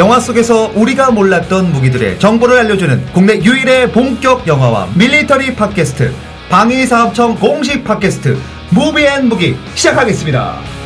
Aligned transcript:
영화 0.00 0.18
속에서 0.18 0.72
우리가 0.76 1.10
몰랐던 1.10 1.72
무기들의 1.72 2.18
정보를 2.18 2.56
알려주는 2.60 3.12
국내 3.12 3.34
유일의 3.34 3.92
본격 3.92 4.46
영화와 4.46 4.88
밀리터리 4.94 5.54
팟캐스트 5.54 6.10
방위사업청 6.48 7.34
공식 7.34 7.84
팟캐스트 7.84 8.38
무비앤무기 8.70 9.58
시작하겠습니다. 9.74 10.79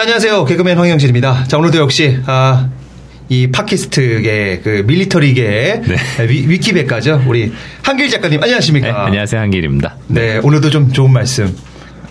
자, 0.00 0.04
안녕하세요. 0.04 0.46
개그맨 0.46 0.78
황영진입니다. 0.78 1.44
자, 1.44 1.58
오늘도 1.58 1.76
역시, 1.76 2.16
아, 2.24 2.70
이 3.28 3.48
팟캐스트계, 3.48 4.62
그, 4.64 4.82
밀리터리계, 4.86 5.82
네. 5.84 6.26
위, 6.26 6.48
위키백과죠. 6.48 7.24
우리 7.26 7.52
한길 7.82 8.08
작가님, 8.08 8.42
안녕하십니까? 8.42 8.86
네, 8.86 8.92
안녕하세요 8.94 9.42
한길입니다. 9.42 9.96
네, 10.06 10.38
오늘도 10.38 10.70
좀 10.70 10.90
좋은 10.90 11.12
말씀 11.12 11.54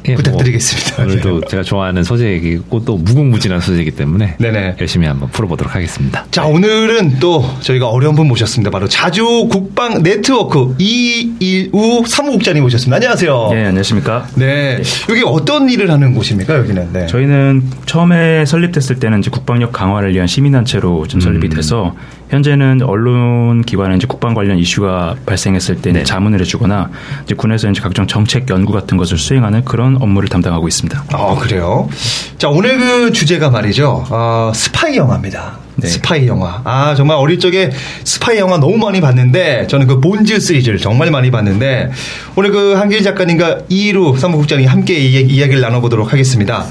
예, 0.08 0.16
부탁드리겠습니다. 0.16 0.96
뭐 0.96 1.06
오늘도 1.06 1.42
제가 1.46 1.64
좋아하는 1.64 2.04
소재이고 2.04 2.86
또 2.86 2.98
무궁무진한 2.98 3.60
소재이기 3.60 3.92
때문에 3.92 4.36
네네. 4.40 4.76
열심히 4.80 5.08
한번 5.08 5.30
풀어보도록 5.30 5.76
하겠습니다. 5.76 6.26
자, 6.32 6.46
오늘은 6.46 7.20
또 7.20 7.46
저희가 7.62 7.88
어려운 7.90 8.16
분 8.16 8.28
모셨습니다. 8.28 8.72
바로 8.72 8.88
자주 8.88 9.48
국방 9.50 10.02
네트워크 10.04 10.76
이일우 10.80 12.04
사무국장님 12.08 12.64
모셨습니다. 12.64 12.96
안녕하세요. 12.96 13.50
네, 13.52 13.66
안녕하십니까. 13.66 14.28
네. 14.36 14.82
여기 15.10 15.22
어떤 15.26 15.70
일을 15.70 15.92
하는 15.92 16.14
곳입니까, 16.14 16.56
여기는? 16.60 16.94
네. 16.94 17.08
저희는 17.08 17.64
처음에 17.86 18.46
설립됐을 18.46 19.00
때는 19.00 19.20
이제 19.20 19.30
국방력 19.30 19.72
강화를 19.72 20.14
위한 20.14 20.28
시민단체로 20.28 21.08
좀 21.08 21.20
설립이 21.20 21.50
돼서 21.50 21.96
현재는 22.30 22.82
언론 22.84 23.64
기관에 23.64 23.96
이제 23.96 24.06
국방 24.08 24.34
관련 24.36 24.58
이슈가 24.60 25.16
발생했을 25.26 25.78
때 25.82 25.90
이제 25.90 26.04
자문을 26.04 26.40
해주거나 26.42 26.90
이제 27.26 27.34
군에서 27.36 27.70
이제 27.70 27.82
각종 27.82 28.06
정책 28.06 28.50
연구 28.50 28.72
같은 28.72 28.98
것을 28.98 29.18
수행하는 29.18 29.66
그런 29.66 29.98
업무를 30.00 30.30
담당하고 30.30 30.68
있습니다. 30.68 31.06
아, 31.12 31.36
그래요? 31.40 31.90
자, 32.38 32.50
오늘 32.50 32.78
그 32.78 33.12
주제가 33.12 33.50
말이죠. 33.50 34.06
어, 34.10 34.52
스파이 34.54 34.96
영화입니다. 34.98 35.58
네. 35.78 35.88
스파이 35.88 36.28
영화. 36.28 36.62
아, 36.66 36.94
정말 36.94 37.18
어릴 37.18 37.40
적에 37.40 37.72
스파이 38.04 38.38
영화 38.38 38.58
너무 38.58 38.78
많이 38.78 39.02
봤는데, 39.02 39.66
저는 39.68 39.88
그 39.88 40.00
본드 40.00 40.40
시리즈를 40.40 40.78
정말 40.78 41.10
많이 41.10 41.32
봤는데, 41.32 41.90
오늘 42.36 42.52
그 42.52 42.74
한길 42.74 43.02
작가님과 43.02 43.60
이루 43.70 44.16
사무국장이 44.18 44.66
함께 44.66 44.96
이야- 45.00 45.22
이야기를 45.22 45.62
나눠보도록 45.62 46.12
하겠습니다. 46.12 46.66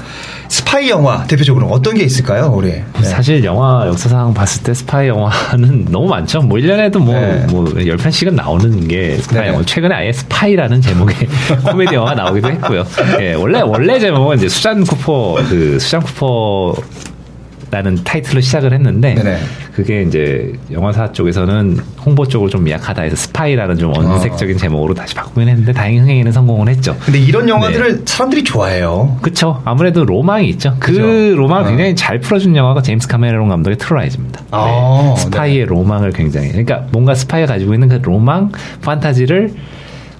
스파이 0.49 0.89
영화, 0.89 1.23
대표적으로 1.25 1.67
어떤 1.67 1.93
게 1.93 2.03
있을까요, 2.03 2.51
우리? 2.55 2.69
네. 2.71 2.83
사실 3.03 3.43
영화 3.43 3.85
역사상 3.85 4.33
봤을 4.33 4.63
때 4.63 4.73
스파이 4.73 5.07
영화는 5.07 5.85
너무 5.91 6.07
많죠. 6.07 6.41
뭐 6.41 6.57
1년에도 6.57 6.97
뭐, 6.97 7.13
네. 7.13 7.45
뭐 7.49 7.65
10편씩은 7.65 8.33
나오는 8.33 8.87
게 8.87 9.17
스파이 9.17 9.43
네. 9.43 9.47
영화. 9.49 9.63
최근에 9.63 9.93
아예 9.93 10.11
스파이라는 10.11 10.81
제목의 10.81 11.15
코미디 11.69 11.93
영화가 11.93 12.15
나오기도 12.15 12.49
했고요. 12.49 12.83
예, 13.19 13.35
원래, 13.35 13.61
원래 13.61 13.99
제목은 13.99 14.37
이제 14.37 14.49
수잔 14.49 14.83
쿠퍼, 14.83 15.37
그, 15.47 15.77
수잔 15.79 16.01
쿠퍼 16.01 16.75
라는 17.71 18.03
타이틀로 18.03 18.41
시작을 18.41 18.73
했는데 18.73 19.13
네네. 19.13 19.39
그게 19.79 20.01
이제 20.01 20.51
영화사 20.71 21.13
쪽에서는 21.13 21.77
홍보 22.05 22.27
쪽으로 22.27 22.49
좀 22.49 22.65
미약하다 22.65 23.03
해서 23.03 23.15
스파이라는 23.15 23.77
좀 23.77 23.95
원색적인 23.95 24.57
제목으로 24.57 24.93
다시 24.93 25.15
바꾸긴 25.15 25.47
했는데 25.47 25.71
다행히 25.71 25.99
흥행에는 25.99 26.33
성공을 26.33 26.67
했죠. 26.67 26.97
근데 26.99 27.17
이런 27.17 27.47
영화들을 27.47 28.01
사람들이 28.03 28.43
좋아해요. 28.43 29.17
그쵸. 29.21 29.61
아무래도 29.63 30.03
로망이 30.03 30.49
있죠. 30.49 30.75
그 30.79 30.91
그죠. 30.91 31.01
로망을 31.37 31.63
어. 31.63 31.67
굉장히 31.69 31.95
잘 31.95 32.19
풀어준 32.19 32.57
영화가 32.57 32.81
제임스 32.81 33.07
카메론 33.07 33.47
감독의 33.47 33.77
트루라이즈입니다. 33.77 34.41
아, 34.51 35.15
스파이의 35.17 35.65
로망을 35.67 36.11
굉장히. 36.11 36.49
그러니까 36.49 36.85
뭔가 36.91 37.15
스파이가 37.15 37.47
가지고 37.47 37.73
있는 37.73 37.87
그 37.87 38.01
로망, 38.03 38.51
판타지를 38.81 39.53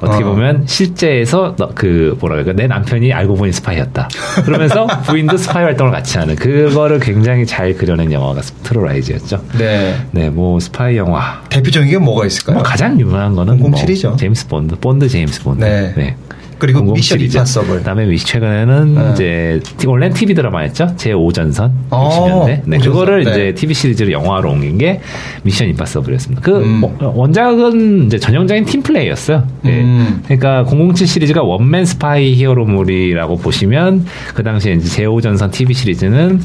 어떻게 0.02 0.24
어. 0.24 0.28
보면 0.28 0.64
실제에서 0.66 1.56
너- 1.58 1.70
그 1.76 2.16
뭐라 2.20 2.36
그럴까 2.36 2.54
내 2.54 2.68
남편이 2.68 3.12
알고 3.12 3.36
보니 3.36 3.52
스파이였다. 3.52 4.08
그러면서 4.46 4.88
부인도 5.06 5.36
스파이 5.38 5.64
활동을 5.64 5.92
같이 5.92 6.18
하는 6.18 6.36
그거를 6.36 7.00
굉장히 7.00 7.46
잘 7.46 7.74
그려낸 7.74 8.12
영화가 8.12 8.42
트루라이즈였죠. 8.64 9.42
네. 9.58 9.96
네, 10.12 10.30
뭐 10.30 10.60
스파이 10.60 10.96
영화. 10.98 11.42
대표적인 11.50 11.90
게 11.90 11.98
뭐가 11.98 12.26
있을까요? 12.26 12.56
뭐 12.56 12.64
가장 12.64 13.00
유명한 13.00 13.36
거는 13.36 13.60
007 13.60 13.90
이죠. 13.90 14.10
뭐 14.10 14.18
제임스 14.18 14.48
본드, 14.48 14.76
본드 14.80 15.10
제임스 15.10 15.44
본드. 15.44 15.64
네. 15.64 16.16
그리고 16.60 16.80
007 16.82 16.94
미션. 16.94 17.20
임파서블. 17.22 17.78
그다음에 17.80 18.06
미- 18.06 18.18
최근에는 18.18 18.94
네. 18.96 19.12
이제 19.14 19.60
티- 19.78 19.88
원래는 19.88 20.14
TV 20.14 20.36
드라마였죠. 20.36 20.94
제 20.98 21.12
5전선 21.14 21.72
어, 21.90 22.46
60년대. 22.46 22.62
네. 22.66 22.78
그거를 22.78 23.24
네. 23.24 23.32
이제 23.32 23.54
TV 23.56 23.74
시리즈로 23.74 24.12
영화로 24.12 24.52
옮긴 24.52 24.78
게 24.78 25.00
미션 25.44 25.70
임파서블이었습니다. 25.70 26.42
그 26.42 26.58
음. 26.62 26.82
어, 26.84 27.14
원작은 27.16 28.08
이제 28.08 28.18
전형적인 28.20 28.66
팀 28.66 28.82
플레이였어요. 28.84 29.48
네. 29.64 29.82
음. 29.82 30.22
그러니까 30.26 30.64
007 30.66 31.08
시리즈가 31.08 31.42
원맨 31.44 31.86
스파이 31.86 32.34
히어로물이라고 32.36 33.38
보시면 33.38 34.06
그 34.36 34.44
당시에 34.44 34.74
이제 34.74 34.88
제 34.90 35.06
5전선 35.06 35.52
TV 35.52 35.74
시리즈는 35.74 36.42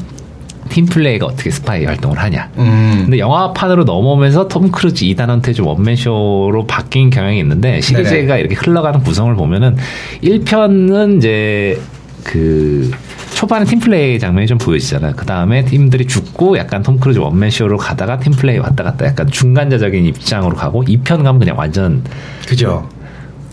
팀 0.68 0.86
플레이가 0.86 1.26
어떻게 1.26 1.50
스파이 1.50 1.84
활동을 1.84 2.18
하냐. 2.18 2.50
음. 2.58 3.02
근데 3.04 3.18
영화판으로 3.18 3.84
넘어오면서 3.84 4.48
톰 4.48 4.70
크루즈 4.70 5.04
이단 5.04 5.30
헌트의 5.30 5.54
좀 5.54 5.66
원맨쇼로 5.66 6.66
바뀐 6.66 7.10
경향이 7.10 7.38
있는데 7.40 7.80
시리즈가 7.80 8.14
네네. 8.14 8.40
이렇게 8.40 8.54
흘러가는 8.54 9.00
구성을 9.00 9.34
보면은 9.34 9.76
1편은 10.22 11.18
이제 11.18 11.80
그 12.24 12.90
초반에 13.34 13.64
팀플레이 13.64 14.18
장면이 14.18 14.46
좀 14.46 14.58
보여지잖아요. 14.58 15.14
그 15.16 15.26
다음에 15.26 15.64
팀들이 15.64 16.06
죽고 16.06 16.56
약간 16.56 16.82
톰 16.82 16.98
크루즈 16.98 17.18
원맨쇼로 17.18 17.76
가다가 17.76 18.18
팀플레이 18.18 18.58
왔다 18.58 18.84
갔다 18.84 19.06
약간 19.06 19.28
중간자적인 19.28 20.06
입장으로 20.06 20.56
가고 20.56 20.84
2편 20.84 21.22
가면 21.22 21.38
그냥 21.38 21.58
완전 21.58 22.02
그죠. 22.46 22.88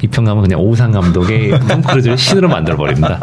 2편 0.02 0.26
가면 0.26 0.44
그냥 0.44 0.60
오우삼 0.60 0.92
감독의 0.92 1.60
톰 1.68 1.82
크루즈를 1.82 2.18
신으로 2.18 2.50
만들어 2.50 2.76
버립니다. 2.76 3.20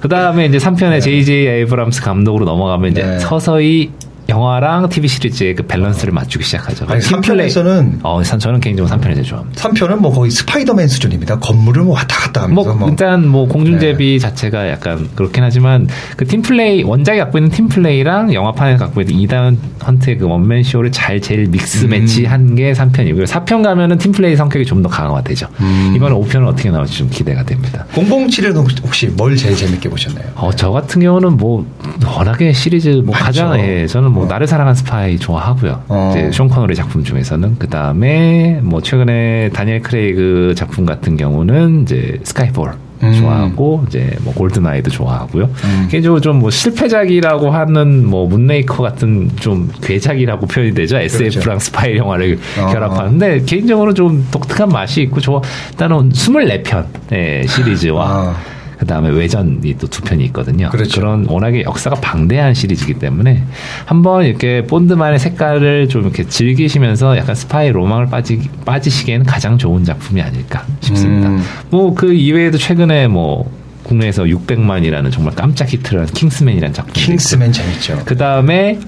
그 0.00 0.08
다음에 0.08 0.46
이제 0.46 0.58
3편에 0.58 1.00
제이제이 1.00 1.46
에이브람스 1.46 2.02
감독으로 2.02 2.44
넘어가면 2.44 2.92
이제 2.92 3.02
네. 3.02 3.18
서서히 3.18 3.90
영화랑 4.28 4.88
TV 4.88 5.08
시리즈의 5.08 5.54
그 5.54 5.62
밸런스를 5.64 6.12
맞추기 6.12 6.44
시작하죠. 6.44 6.86
아니, 6.88 7.00
팀 7.00 7.20
플레이- 7.20 7.48
3편에서는 7.48 7.98
어, 8.02 8.22
산- 8.22 8.38
저는 8.38 8.60
개인적으로 8.60 8.94
3편이 8.94 9.14
제일 9.14 9.22
좋아합니다. 9.24 9.62
3편은 9.68 9.96
뭐 9.98 10.12
거의 10.12 10.30
스파이더맨 10.30 10.88
수준입니다. 10.88 11.38
건물을 11.40 11.82
뭐 11.82 11.94
왔다 11.94 12.16
갔다 12.16 12.42
하면서 12.44 12.62
뭐, 12.70 12.74
뭐. 12.74 12.88
일단 12.88 13.26
뭐 13.28 13.46
공중제비 13.46 14.18
자체가 14.20 14.68
약간 14.70 15.08
그렇긴 15.14 15.42
하지만 15.44 15.88
그 16.16 16.24
팀플레이 16.26 16.82
원작이 16.84 17.18
갖고 17.18 17.38
있는 17.38 17.50
팀플레이랑 17.50 18.32
영화판에 18.32 18.76
갖고 18.76 19.00
있는 19.02 19.18
이단 19.20 19.58
헌트의 19.86 20.18
그 20.18 20.26
원맨 20.26 20.62
쇼를 20.62 20.90
잘 20.90 21.20
제일 21.20 21.46
믹스 21.48 21.84
음. 21.84 21.90
매치한 21.90 22.54
게 22.54 22.72
3편이고요. 22.72 23.26
4편 23.26 23.62
가면은 23.62 23.98
팀플레이 23.98 24.36
성격이 24.36 24.64
좀 24.64 24.84
더 24.84 24.88
강화가 24.90 25.22
되죠. 25.22 25.46
음. 25.60 25.92
이번에 25.96 26.14
5편은 26.14 26.46
어떻게 26.46 26.68
나올지 26.70 26.98
좀 26.98 27.08
기대가 27.08 27.42
됩니다. 27.44 27.86
007은 27.94 28.54
혹시- 28.84 29.06
뭘 29.06 29.34
제일 29.36 29.56
재밌게 29.56 29.88
보셨나요? 29.88 30.24
어, 30.34 30.50
저 30.54 30.70
같은 30.70 31.00
경우는 31.00 31.36
뭐, 31.38 31.64
워낙에 32.04 32.52
시리즈, 32.52 32.88
뭐, 33.04 33.12
많죠. 33.14 33.24
가장, 33.24 33.58
예, 33.60 33.86
저는 33.86 34.10
뭐, 34.10 34.23
어. 34.24 34.28
나를 34.28 34.46
사랑한 34.46 34.74
스파이 34.74 35.18
좋아하고요. 35.18 35.82
어. 35.88 36.12
이제, 36.16 36.30
숀 36.32 36.46
코너리 36.48 36.74
작품 36.74 37.04
중에서는. 37.04 37.56
그 37.58 37.68
다음에, 37.68 38.60
뭐, 38.62 38.80
최근에 38.80 39.50
다니엘 39.52 39.82
크레이그 39.82 40.54
작품 40.56 40.84
같은 40.86 41.16
경우는 41.16 41.82
이제, 41.82 42.18
스카이폴. 42.22 42.72
음. 43.02 43.12
좋아하고 43.12 43.84
이제 43.88 44.16
뭐 44.22 44.32
골든아이도 44.34 44.90
좋아하고요. 44.90 45.44
음. 45.64 45.88
개인적으로 45.90 46.20
좀 46.20 46.34
뭐 46.38 46.48
실패작이라고 46.50 47.50
하는 47.50 48.06
뭐 48.06 48.26
문메이커 48.26 48.82
같은 48.82 49.30
좀 49.36 49.70
괴작이라고 49.82 50.46
표현이 50.46 50.74
되죠. 50.74 50.96
SF랑 50.96 51.58
스파이 51.58 51.96
영화를 51.96 52.38
어. 52.60 52.66
결합하는데 52.66 53.42
개인적으로 53.42 53.92
좀 53.94 54.26
독특한 54.30 54.68
맛이 54.68 55.02
있고 55.02 55.20
좋아. 55.20 55.40
일단은 55.72 56.10
24편 56.10 56.84
의 57.12 57.46
시리즈와 57.48 58.06
아. 58.08 58.36
그 58.84 58.88
다음에 58.88 59.08
외전이 59.08 59.78
또 59.78 59.86
두 59.86 60.02
편이 60.02 60.22
있거든요. 60.26 60.68
그렇죠. 60.68 61.00
런 61.00 61.24
워낙에 61.26 61.62
역사가 61.62 61.96
방대한 62.00 62.52
시리즈이기 62.52 62.94
때문에 62.94 63.44
한번 63.86 64.24
이렇게 64.26 64.66
본드만의 64.66 65.18
색깔을 65.18 65.88
좀 65.88 66.02
이렇게 66.02 66.24
즐기시면서 66.24 67.16
약간 67.16 67.34
스파이 67.34 67.72
로망을 67.72 68.06
빠지, 68.06 68.40
빠지시기에는 68.66 69.24
가장 69.24 69.56
좋은 69.56 69.84
작품이 69.84 70.20
아닐까 70.20 70.66
싶습니다. 70.80 71.30
음. 71.30 71.42
뭐그 71.70 72.12
이외에도 72.12 72.58
최근에 72.58 73.08
뭐 73.08 73.50
국내에서 73.84 74.24
600만이라는 74.24 75.10
정말 75.10 75.34
깜짝 75.34 75.72
히트를 75.72 76.00
한 76.00 76.06
킹스맨이라는 76.08 76.74
작품. 76.74 76.92
킹스맨 76.92 77.52
재밌죠. 77.52 78.02
그 78.04 78.16
다음에 78.16 78.78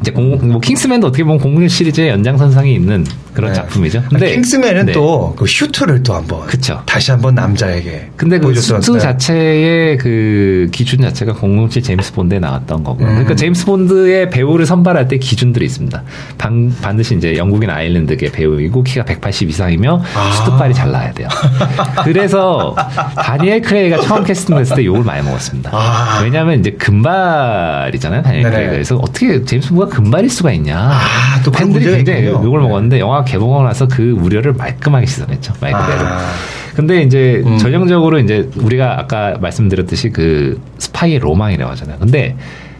이제 0.00 0.12
공, 0.12 0.38
뭐 0.48 0.60
킹스맨도 0.60 1.08
어떻게 1.08 1.24
보면 1.24 1.38
공공칠 1.40 1.68
시리즈의 1.68 2.08
연장선상에 2.08 2.70
있는 2.72 3.04
그런 3.34 3.52
네. 3.52 3.56
작품이죠. 3.56 4.02
근데 4.08 4.32
킹스맨은 4.34 4.86
네. 4.86 4.92
또그 4.92 5.46
슈트를 5.46 6.02
또 6.02 6.14
한번 6.14 6.46
그쵸. 6.46 6.82
다시 6.86 7.10
한번 7.10 7.34
남자에게 7.34 8.10
근데 8.16 8.38
그. 8.38 8.54
수트 8.54 8.98
자체의 8.98 9.98
그 9.98 10.68
기준 10.72 11.00
자체가 11.00 11.34
007 11.34 11.82
제임스 11.82 12.12
본드에 12.12 12.38
나왔던 12.38 12.84
거고. 12.84 13.02
음. 13.02 13.08
그러니까 13.08 13.34
제임스 13.34 13.66
본드의 13.66 14.30
배우를 14.30 14.66
선발할 14.66 15.08
때 15.08 15.18
기준들이 15.18 15.64
있습니다. 15.64 16.02
반, 16.38 16.74
반드시 16.82 17.16
이제 17.16 17.36
영국인 17.36 17.70
아일랜드계 17.70 18.32
배우이고 18.32 18.82
키가 18.82 19.04
180 19.04 19.50
이상이며 19.50 20.02
아. 20.14 20.30
슈트빨이 20.32 20.74
잘 20.74 20.90
나야 20.90 21.12
돼요. 21.12 21.28
그래서 22.04 22.74
다니엘 23.16 23.62
크레이그가 23.62 24.00
처음 24.02 24.24
캐스팅됐을 24.24 24.76
때 24.76 24.84
욕을 24.84 25.04
많이 25.04 25.24
먹었습니다. 25.24 25.70
아. 25.72 26.20
왜냐하면 26.22 26.60
이제 26.60 26.70
금발이잖아요, 26.72 28.22
다니엘 28.22 28.42
네네. 28.42 28.54
크레이그가. 28.54 28.72
그래서 28.72 28.96
어떻게 28.96 29.44
제임스 29.44 29.70
본드가 29.70 29.88
금발일 29.96 30.30
수가 30.30 30.52
있냐. 30.52 30.78
아, 30.78 31.42
또 31.44 31.50
팬들이 31.50 31.84
굉장히 31.84 32.20
있군요. 32.24 32.44
욕을 32.44 32.60
네. 32.60 32.68
먹었는데 32.68 33.00
영화 33.00 33.19
개봉하고 33.24 33.64
나서 33.64 33.88
그 33.88 34.12
우려를 34.12 34.52
말끔하게 34.52 35.06
씻어냈죠. 35.06 35.54
말 35.60 35.72
그대로. 35.72 36.06
아. 36.06 36.32
근데 36.74 37.02
이제 37.02 37.42
음. 37.44 37.58
전형적으로 37.58 38.18
이제 38.18 38.48
우리가 38.56 38.98
아까 38.98 39.36
말씀드렸듯이 39.40 40.10
그 40.10 40.60
스파이의 40.78 41.18
로망이라고 41.18 41.70
하잖아요. 41.72 41.98
근데 41.98 42.36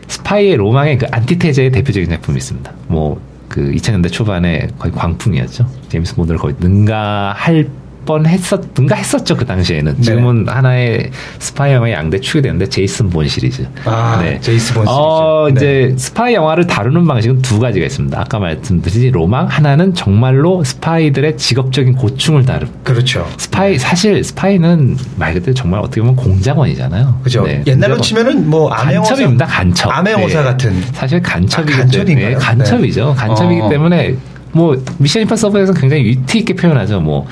스파이의 0.07 0.57
로망의 0.57 0.99
그 0.99 1.07
안티테제의 1.11 1.71
대표적인 1.71 2.09
작품이 2.11 2.37
있습니다. 2.39 2.73
뭐 2.89 3.31
그 3.51 3.73
2000년대 3.73 4.11
초반에 4.13 4.69
거의 4.79 4.95
광풍이었죠. 4.95 5.67
제임스 5.89 6.15
본드를 6.15 6.39
거의 6.39 6.55
능가할 6.61 7.69
뻔 8.11 8.27
했었, 8.27 8.61
능가했었죠. 8.77 9.37
그 9.37 9.47
당시에는. 9.47 9.95
네. 9.97 10.03
지금은 10.03 10.49
하나의 10.49 11.11
스파이 11.39 11.73
영화의 11.75 11.95
양대 11.95 12.19
축이 12.19 12.43
되는데 12.43 12.69
제이슨 12.69 13.09
본 13.09 13.29
시리즈. 13.29 13.65
아, 13.85 14.21
제이슨 14.41 14.75
본 14.75 14.89
어, 14.89 15.47
시리즈. 15.49 15.65
이제 15.65 15.95
스파이 15.97 16.35
영화를 16.35 16.67
다루는 16.67 17.07
방식은 17.07 17.41
두 17.43 17.61
가지가 17.61 17.87
있습니다. 17.87 18.21
아까 18.21 18.41
말씀드린 18.41 19.13
로망 19.13 19.47
하나는 19.47 19.95
정말로 19.95 20.65
스파이들의 20.65 21.37
직업적인 21.37 21.95
고충을 21.95 22.45
다룬 22.45 22.69
그렇죠. 22.83 23.29
스파이 23.37 23.79
사실 23.79 24.25
스파이는 24.25 24.97
말 25.17 25.35
그대로 25.35 25.55
정말 25.55 25.79
어떻게 25.81 26.01
보면 26.01 26.17
공작원이잖아요. 26.17 27.21
그죠. 27.23 27.45
네, 27.45 27.63
옛날로 27.69 27.95
공작원. 27.97 28.03
치면은 28.03 28.51
뭐 28.51 28.71
암행어사 28.73 29.09
간첩입니다. 29.11 29.47
간첩. 29.47 29.97
암행어사 29.97 30.39
네. 30.39 30.45
같은 30.45 30.83
사실 30.93 31.23
간첩이기 31.23 31.73
아, 31.73 31.77
간첩인가요? 31.77 32.29
때문에 32.31 32.35
간첩이죠. 32.45 33.09
네. 33.11 33.15
간첩이기 33.15 33.61
어. 33.61 33.69
때문에 33.69 34.17
뭐 34.53 34.77
미션 34.99 35.23
임파서블에서 35.23 35.75
굉장히 35.75 36.05
위트 36.05 36.39
있게 36.39 36.55
표현하죠. 36.55 37.01
뭐 37.01 37.27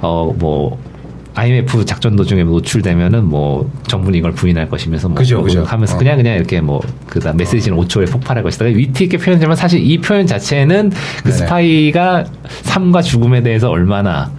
어 0.00 0.32
뭐 0.38 0.78
IMF 1.34 1.84
작전 1.84 2.16
도중에 2.16 2.42
노출되면은 2.42 3.24
뭐 3.24 3.70
정부는 3.86 4.18
이걸 4.18 4.32
부인할 4.32 4.68
것이면서 4.68 5.08
뭐 5.08 5.16
그죠, 5.16 5.36
뭐 5.36 5.44
그죠. 5.44 5.62
하면서 5.62 5.94
어. 5.94 5.98
그냥 5.98 6.16
그냥 6.16 6.34
이렇게 6.34 6.60
뭐 6.60 6.80
그다음 7.06 7.36
메시지는 7.36 7.78
5초에 7.78 8.10
폭발할 8.10 8.42
것이다. 8.42 8.64
위트 8.64 9.04
있게 9.04 9.18
표현하지만 9.18 9.54
사실 9.54 9.80
이 9.80 9.98
표현 9.98 10.26
자체는 10.26 10.90
그 11.18 11.30
네네. 11.30 11.36
스파이가 11.36 12.24
삶과 12.62 13.02
죽음에 13.02 13.42
대해서 13.42 13.70
얼마나 13.70 14.32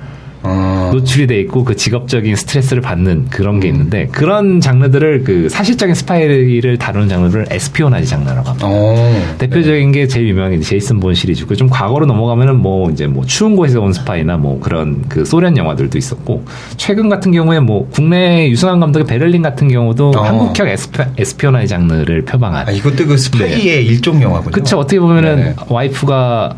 어. 0.43 0.89
노출이 0.93 1.27
돼 1.27 1.39
있고 1.41 1.63
그 1.63 1.75
직업적인 1.75 2.35
스트레스를 2.35 2.81
받는 2.81 3.27
그런 3.29 3.59
게 3.59 3.67
있는데 3.67 4.07
그런 4.11 4.61
장르들을 4.61 5.23
그 5.23 5.49
사실적인 5.49 5.95
스파이를 5.95 6.77
다루는 6.77 7.09
장르를 7.09 7.47
espionage 7.49 8.07
장르라고 8.07 8.47
합니다. 8.47 8.67
어. 8.69 9.35
대표적인 9.37 9.91
게 9.91 10.07
제일 10.07 10.29
유명한 10.29 10.51
게 10.51 10.59
제이슨 10.59 10.99
본 10.99 11.13
시리즈고 11.13 11.55
좀 11.55 11.69
과거로 11.69 12.05
넘어가면은 12.05 12.57
뭐 12.57 12.89
이제 12.89 13.07
뭐 13.07 13.25
추운 13.25 13.55
곳에서 13.55 13.81
온 13.81 13.93
스파이나 13.93 14.37
뭐 14.37 14.59
그런 14.59 15.03
그 15.09 15.25
소련 15.25 15.57
영화들도 15.57 15.97
있었고 15.97 16.45
최근 16.77 17.09
같은 17.09 17.31
경우에 17.31 17.59
뭐 17.59 17.87
국내 17.91 18.49
류승완 18.49 18.79
감독의 18.79 19.05
베를린 19.07 19.41
같은 19.41 19.67
경우도 19.67 20.11
어. 20.11 20.21
한국형 20.21 20.67
espi-, 20.67 21.03
espionage 21.17 21.67
장르를 21.67 22.23
표방한 22.23 22.67
아, 22.67 22.71
이것도 22.71 23.05
그 23.05 23.17
스파이의 23.17 23.85
일종 23.85 24.21
영화군요. 24.21 24.51
네. 24.51 24.61
그쵸 24.61 24.77
어떻게 24.77 24.99
보면은 24.99 25.35
네네. 25.35 25.55
와이프가 25.67 26.55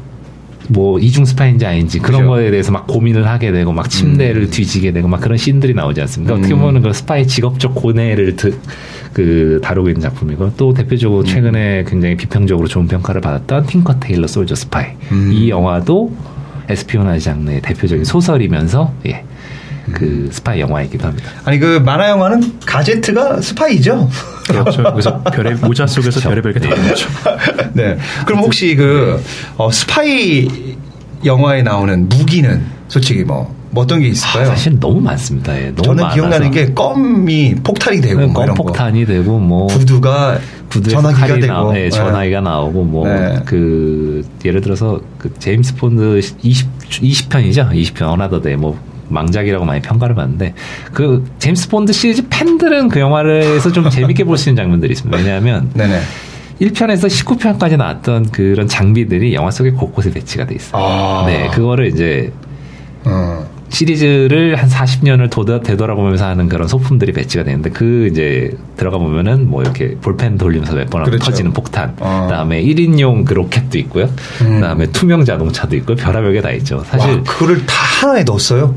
뭐 0.72 1.00
이중 1.00 1.26
스파인지 1.26 1.66
아닌지 1.66 2.00
그런 2.00 2.22
그죠. 2.22 2.30
거에 2.30 2.50
대해서 2.50 2.72
막 2.72 2.88
고민을 2.88 3.28
하게 3.28 3.52
되고 3.52 3.74
막 3.74 3.90
침대를 3.90 4.50
뒤지게 4.50 4.94
되고 4.94 5.08
막 5.08 5.20
그런 5.20 5.38
씬들이 5.38 5.74
나오지 5.74 6.00
않습니까? 6.02 6.36
어떻게 6.36 6.54
음. 6.54 6.60
보면 6.60 6.82
그 6.82 6.94
스파이 6.94 7.28
직업적 7.28 7.76
고뇌를 7.76 8.38
드, 8.38 8.58
그 9.14 9.60
다루고 9.62 9.90
있는 9.90 10.02
작품이고 10.02 10.54
또 10.56 10.70
음. 10.70 10.74
대표적으로 10.74 11.24
최근에 11.24 11.84
굉장히 11.88 12.16
비평적으로 12.16 12.68
좋은 12.68 12.88
평가를 12.88 13.20
받았던 13.20 13.66
팅커 13.66 14.00
테일러 14.00 14.28
솔저 14.28 14.56
스파이 14.56 14.88
음. 15.12 15.32
이 15.34 15.50
영화도 15.50 16.16
espionage 16.70 17.26
장르의 17.26 17.62
대표적인 17.62 18.06
소설이면서 18.06 18.94
예. 19.08 19.26
그 19.94 20.30
스파이 20.32 20.62
영화이기도 20.62 21.06
합니다. 21.06 21.32
아니 21.44 21.60
그 21.60 21.82
만화 21.84 22.10
영화는 22.10 22.60
가제트가 22.66 23.42
스파이죠. 23.42 24.10
그렇죠. 24.52 24.84
그래서 24.84 25.22
별의 25.24 25.56
모자 25.56 25.88
속에서 25.88 26.20
그렇죠. 26.20 26.30
별의별 26.30 26.54
게 26.54 26.65
다 26.65 26.76
있죠. 26.92 27.08
네. 27.74 27.98
그럼 28.26 28.42
혹시 28.42 28.76
그 28.76 29.22
어, 29.58 29.72
스파이 29.72 30.48
영화에 31.24 31.62
나오는 31.62 32.10
무기는 32.10 32.62
솔직히 32.88 33.24
뭐, 33.24 33.54
뭐 33.70 33.84
어떤 33.84 34.00
게 34.02 34.08
아, 34.08 34.10
있을까요? 34.10 34.46
사실 34.48 34.80
너무 34.80 35.00
많습니다. 35.00 35.56
예. 35.56 35.68
너무 35.68 35.82
저는 35.84 36.02
많아서. 36.04 36.16
기억나는 36.16 36.52
게 36.52 36.74
껌이 36.74 37.56
폭탄이 37.64 38.02
되고 38.02 38.28
뭐 38.28 38.44
이런 38.44 38.56
거. 38.56 38.64
껌폭탄이 38.64 39.06
되고 39.06 39.40
뭐 39.40 39.68
구두가 39.68 40.40
전화기가 40.70 41.28
되고 41.36 41.48
나오, 41.48 41.72
네, 41.74 41.90
전화기가 41.90 42.42
나오고 42.42 42.84
뭐 42.84 43.08
네. 43.08 43.40
그 43.46 44.24
예를 44.44 44.62
들어서 44.62 45.00
그 45.18 45.32
제임스 45.40 45.76
본드 45.76 46.20
20 46.42 46.70
20편이죠. 46.90 47.72
20편 47.72 48.04
어나더 48.04 48.40
데이 48.40 48.56
뭐 48.58 48.78
망작이라고 49.12 49.66
많이 49.66 49.82
평가를 49.82 50.16
받는데 50.16 50.54
그 50.94 51.24
제임스 51.40 51.70
본드 51.70 51.94
시리즈 51.94 52.24
팬들은 52.30 52.90
그 52.90 53.00
영화를에서 53.00 53.72
좀 53.72 53.88
재밌게 53.92 54.24
볼 54.24 54.38
수 54.38 54.50
있는 54.50 54.64
장면들이 54.64 54.92
있습니다. 54.94 55.18
왜냐하면 55.18 55.70
네네. 55.74 56.00
1편에서 56.62 57.08
19편까지 57.08 57.76
나왔던 57.78 58.32
그런 58.32 58.68
장비들이 58.68 59.34
영화 59.34 59.50
속에 59.52 59.72
곳곳에 59.72 60.12
배치가 60.12 60.46
돼 60.46 60.56
있어요. 60.56 60.84
아. 60.84 61.24
네, 61.26 61.50
그거를 61.54 61.88
이제 61.88 62.32
어. 63.04 63.46
시리즈를 63.70 64.56
한 64.58 64.68
40년을 64.70 65.30
도다, 65.32 65.62
되돌아보면서 65.62 66.26
하는 66.26 66.50
그런 66.50 66.68
소품들이 66.68 67.14
배치가 67.14 67.44
되는데 67.46 67.70
그 67.70 68.10
이제 68.12 68.52
들어가 68.76 68.98
보면은 68.98 69.50
뭐 69.50 69.62
이렇게 69.64 69.96
볼펜 70.02 70.38
돌리면서 70.38 70.76
몇번 70.76 71.02
하면 71.02 71.06
그렇죠. 71.10 71.32
터지는 71.32 71.54
폭탄, 71.54 71.96
어. 72.00 72.26
그다음에 72.30 72.62
1인용 72.62 73.24
그 73.26 73.34
로켓도 73.34 73.78
있고요, 73.80 74.10
음. 74.42 74.56
그다음에 74.60 74.88
투명 74.88 75.24
자동차도 75.24 75.76
있고 75.78 75.96
별의별 75.96 76.34
게 76.34 76.42
다 76.42 76.52
있죠. 76.52 76.84
사실 76.86 77.10
와, 77.12 77.24
그거를 77.24 77.66
다 77.66 77.74
하나에 78.02 78.24
넣었어요. 78.24 78.76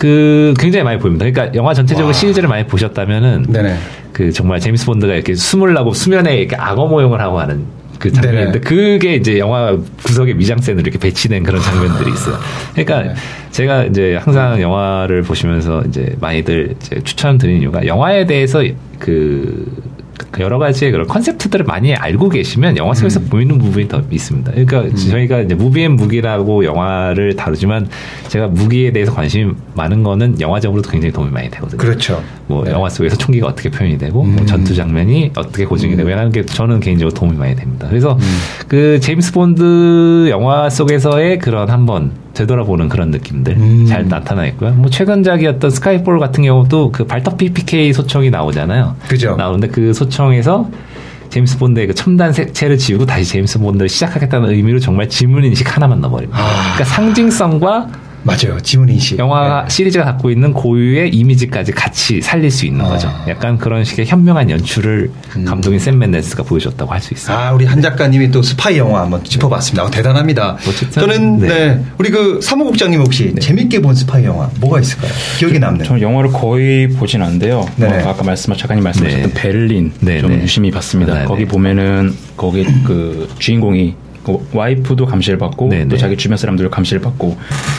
그 0.00 0.54
굉장히 0.58 0.82
많이 0.82 0.98
보입니다. 0.98 1.26
그러니까 1.30 1.54
영화 1.54 1.74
전체적으로 1.74 2.06
와. 2.06 2.12
시리즈를 2.14 2.48
많이 2.48 2.66
보셨다면은 2.66 3.44
네네. 3.50 3.76
그 4.14 4.32
정말 4.32 4.58
제임스 4.58 4.86
본드가 4.86 5.12
이렇게 5.12 5.34
숨을 5.34 5.74
나고 5.74 5.92
수면에 5.92 6.38
이렇게 6.38 6.56
악어 6.56 6.86
모형을 6.86 7.20
하고 7.20 7.38
하는 7.38 7.66
그 7.98 8.10
장면인데. 8.10 8.60
그게 8.60 9.16
이제 9.16 9.38
영화 9.38 9.76
구석에 10.02 10.32
미장센으로 10.32 10.80
이렇게 10.80 10.98
배치된 10.98 11.42
그런 11.42 11.60
장면들이 11.60 12.12
있어요. 12.12 12.38
그러니까 12.72 13.12
네. 13.12 13.14
제가 13.50 13.84
이제 13.84 14.16
항상 14.16 14.58
영화를 14.62 15.20
보시면서 15.20 15.82
이제 15.86 16.16
많이들 16.18 16.76
이제 16.80 17.02
추천드리는 17.04 17.60
이유가 17.60 17.84
영화에 17.84 18.24
대해서 18.24 18.64
그 18.98 19.89
여러 20.40 20.58
가지의 20.58 20.92
그런 20.92 21.06
컨셉트들을 21.06 21.64
많이 21.64 21.94
알고 21.94 22.28
계시면 22.28 22.76
영화 22.76 22.94
속에서 22.94 23.20
음. 23.20 23.26
보이는 23.28 23.58
부분이 23.58 23.88
더 23.88 24.02
있습니다. 24.10 24.52
그러니까 24.52 24.96
저희가 24.96 25.40
이제 25.40 25.54
무비앤 25.54 25.92
무기라고 25.92 26.64
영화를 26.64 27.36
다루지만 27.36 27.88
제가 28.28 28.48
무기에 28.48 28.92
대해서 28.92 29.12
관심이 29.12 29.52
많은 29.74 30.02
거는 30.02 30.40
영화적으로도 30.40 30.90
굉장히 30.90 31.12
도움이 31.12 31.30
많이 31.30 31.50
되거든요. 31.50 31.78
그렇죠. 31.78 32.22
뭐 32.46 32.64
네. 32.64 32.72
영화 32.72 32.88
속에서 32.88 33.16
총기가 33.16 33.46
어떻게 33.46 33.70
표현이 33.70 33.98
되고 33.98 34.22
뭐 34.22 34.40
음. 34.40 34.46
전투 34.46 34.74
장면이 34.74 35.32
어떻게 35.36 35.64
고증이 35.64 35.96
되고 35.96 36.08
이런 36.08 36.30
게 36.30 36.44
저는 36.44 36.80
개인적으로 36.80 37.14
도움이 37.14 37.36
많이 37.36 37.54
됩니다. 37.56 37.86
그래서 37.88 38.14
음. 38.14 38.38
그 38.68 39.00
제임스 39.00 39.32
본드 39.32 40.28
영화 40.30 40.70
속에서의 40.70 41.38
그런 41.38 41.70
한번 41.70 42.12
되돌아보는 42.34 42.88
그런 42.88 43.10
느낌들 43.10 43.56
음. 43.56 43.86
잘 43.86 44.08
나타나 44.08 44.46
있고요. 44.46 44.70
뭐 44.72 44.90
최근작이었던 44.90 45.70
스카이폴 45.70 46.18
같은 46.18 46.44
경우도 46.44 46.92
그 46.92 47.04
발터 47.04 47.38
PPK 47.38 47.92
소총이 47.92 48.30
나오잖아요. 48.30 48.96
그죠. 49.08 49.36
나오는데 49.36 49.68
그 49.68 49.92
소총에서 49.92 50.68
제임스 51.30 51.58
본드의 51.58 51.86
그 51.86 51.94
첨단 51.94 52.32
색채를 52.32 52.76
지우고 52.76 53.06
다시 53.06 53.24
제임스 53.24 53.60
본드를 53.60 53.88
시작하겠다는 53.88 54.50
의미로 54.50 54.78
정말 54.80 55.08
지문 55.08 55.44
인식 55.44 55.74
하나만 55.74 56.00
넣어버립니다. 56.00 56.38
아. 56.38 56.74
그러니까 56.74 56.84
상징성과 56.84 57.88
맞아요. 58.22 58.60
지문 58.62 58.98
인식. 58.98 59.16
영화 59.18 59.62
네. 59.62 59.70
시리즈가 59.70 60.04
갖고 60.04 60.30
있는 60.30 60.52
고유의 60.52 61.10
이미지까지 61.14 61.72
같이 61.72 62.20
살릴 62.20 62.50
수 62.50 62.66
있는 62.66 62.84
아. 62.84 62.88
거죠. 62.88 63.10
약간 63.28 63.56
그런 63.58 63.84
식의 63.84 64.06
현명한 64.06 64.50
연출을 64.50 65.10
감독인 65.46 65.78
샘 65.78 65.98
맨데스가 65.98 66.42
보여줬다고 66.42 66.92
할 66.92 67.00
수 67.00 67.14
있어요. 67.14 67.34
아, 67.36 67.52
우리 67.52 67.64
한 67.64 67.80
작가님이 67.80 68.30
또 68.30 68.42
스파이 68.42 68.76
영화 68.76 69.00
한번 69.00 69.24
짚어봤습니다. 69.24 69.84
어, 69.84 69.90
대단합니다. 69.90 70.58
어쨌든, 70.68 70.90
저는, 71.00 71.38
네. 71.38 71.48
네. 71.48 71.84
우리 71.96 72.10
그 72.10 72.40
사무국장님 72.42 73.00
혹시 73.00 73.34
재밌게 73.40 73.80
본 73.80 73.94
스파이 73.94 74.24
영화 74.24 74.50
뭐가 74.60 74.80
있을까요? 74.80 75.10
기억에 75.38 75.58
남는. 75.58 75.86
저는 75.86 76.02
영화를 76.02 76.30
거의 76.30 76.88
보진 76.88 77.22
않는데요. 77.22 77.66
네네. 77.76 78.02
뭐 78.02 78.10
아까 78.12 78.22
말씀 78.22 78.54
작가님 78.54 78.84
말씀하셨던 78.84 79.30
네. 79.32 79.34
베를린 79.34 79.92
네, 80.00 80.20
좀 80.20 80.30
네. 80.36 80.42
유심히 80.42 80.70
봤습니다. 80.70 81.20
네, 81.20 81.24
거기 81.24 81.44
네. 81.44 81.48
보면은 81.48 82.14
거기 82.36 82.64
그 82.84 83.28
주인공이 83.38 83.92
그 83.92 84.09
와이프도 84.52 85.06
감시를 85.06 85.38
받고 85.38 85.68
네네. 85.68 85.88
또 85.88 85.96
자기 85.96 86.16
주변 86.16 86.36
사람들도 86.36 86.70
감시를 86.70 87.00
받고 87.00 87.38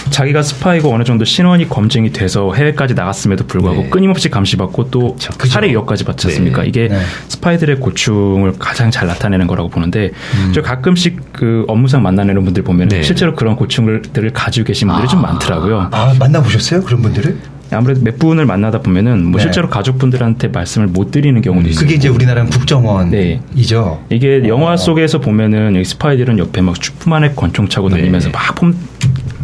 자기가 0.10 0.42
스파이고 0.42 0.94
어느 0.94 1.04
정도 1.04 1.26
신원이 1.26 1.70
검증이 1.70 2.12
돼서 2.12 2.54
해외까지 2.54 2.94
나갔음에도 2.94 3.46
불구하고 3.46 3.84
네. 3.84 3.90
끊임없이 3.90 4.30
감시받고 4.30 4.90
또 4.92 5.16
그쵸. 5.16 5.48
살해 5.48 5.70
위협까지 5.70 6.04
받지 6.04 6.28
네. 6.28 6.34
않습니까? 6.34 6.64
이게 6.64 6.88
네. 6.88 7.00
스파이들의 7.28 7.80
고충을 7.80 8.54
가장 8.60 8.92
잘 8.92 9.08
나타내는 9.08 9.48
거라고 9.48 9.70
보는데 9.70 10.12
음. 10.46 10.52
저 10.54 10.62
가끔씩 10.62 11.34
그 11.34 11.66
업무상 11.68 12.02
만나는 12.02 12.44
분들 12.44 12.64
보면 12.64 12.90
네. 12.90 13.04
실제로 13.04 13.36
그런 13.36 13.56
고충들을 13.56 14.32
가지고 14.32 14.68
계신 14.68 14.88
분들이 14.88 15.08
좀 15.08 15.22
많더라고요. 15.22 15.90
아, 15.92 16.14
만나보셨어요? 16.20 16.84
그런 16.84 17.02
분들을? 17.02 17.38
아무래도 17.72 18.02
몇 18.04 18.18
분을 18.20 18.46
만나다 18.46 18.82
보면은 18.82 19.26
뭐 19.26 19.38
네. 19.38 19.44
실제로 19.44 19.70
가족분들한테 19.70 20.50
말씀을 20.50 20.88
못 20.88 21.12
드리는 21.12 21.40
경우도 21.42 21.70
있어요. 21.70 21.86
그게 21.86 21.96
이제 21.96 22.10
우리나라 22.10 22.46
국정원이죠. 22.46 23.16
네. 23.18 23.40
어. 23.76 24.06
이게 24.10 24.44
영화 24.48 24.78
속에서 24.78 25.20
보면은 25.20 25.76
이 25.76 25.84
스파이들은 25.84 26.40
옆에 26.40 26.62
막 26.62 26.76
슈퍼만의 26.82 27.36
권총 27.36 27.68
차고 27.68 27.90
네. 27.90 27.98
다니면서 27.98 28.30
막 28.30 28.52
폼 28.56 28.76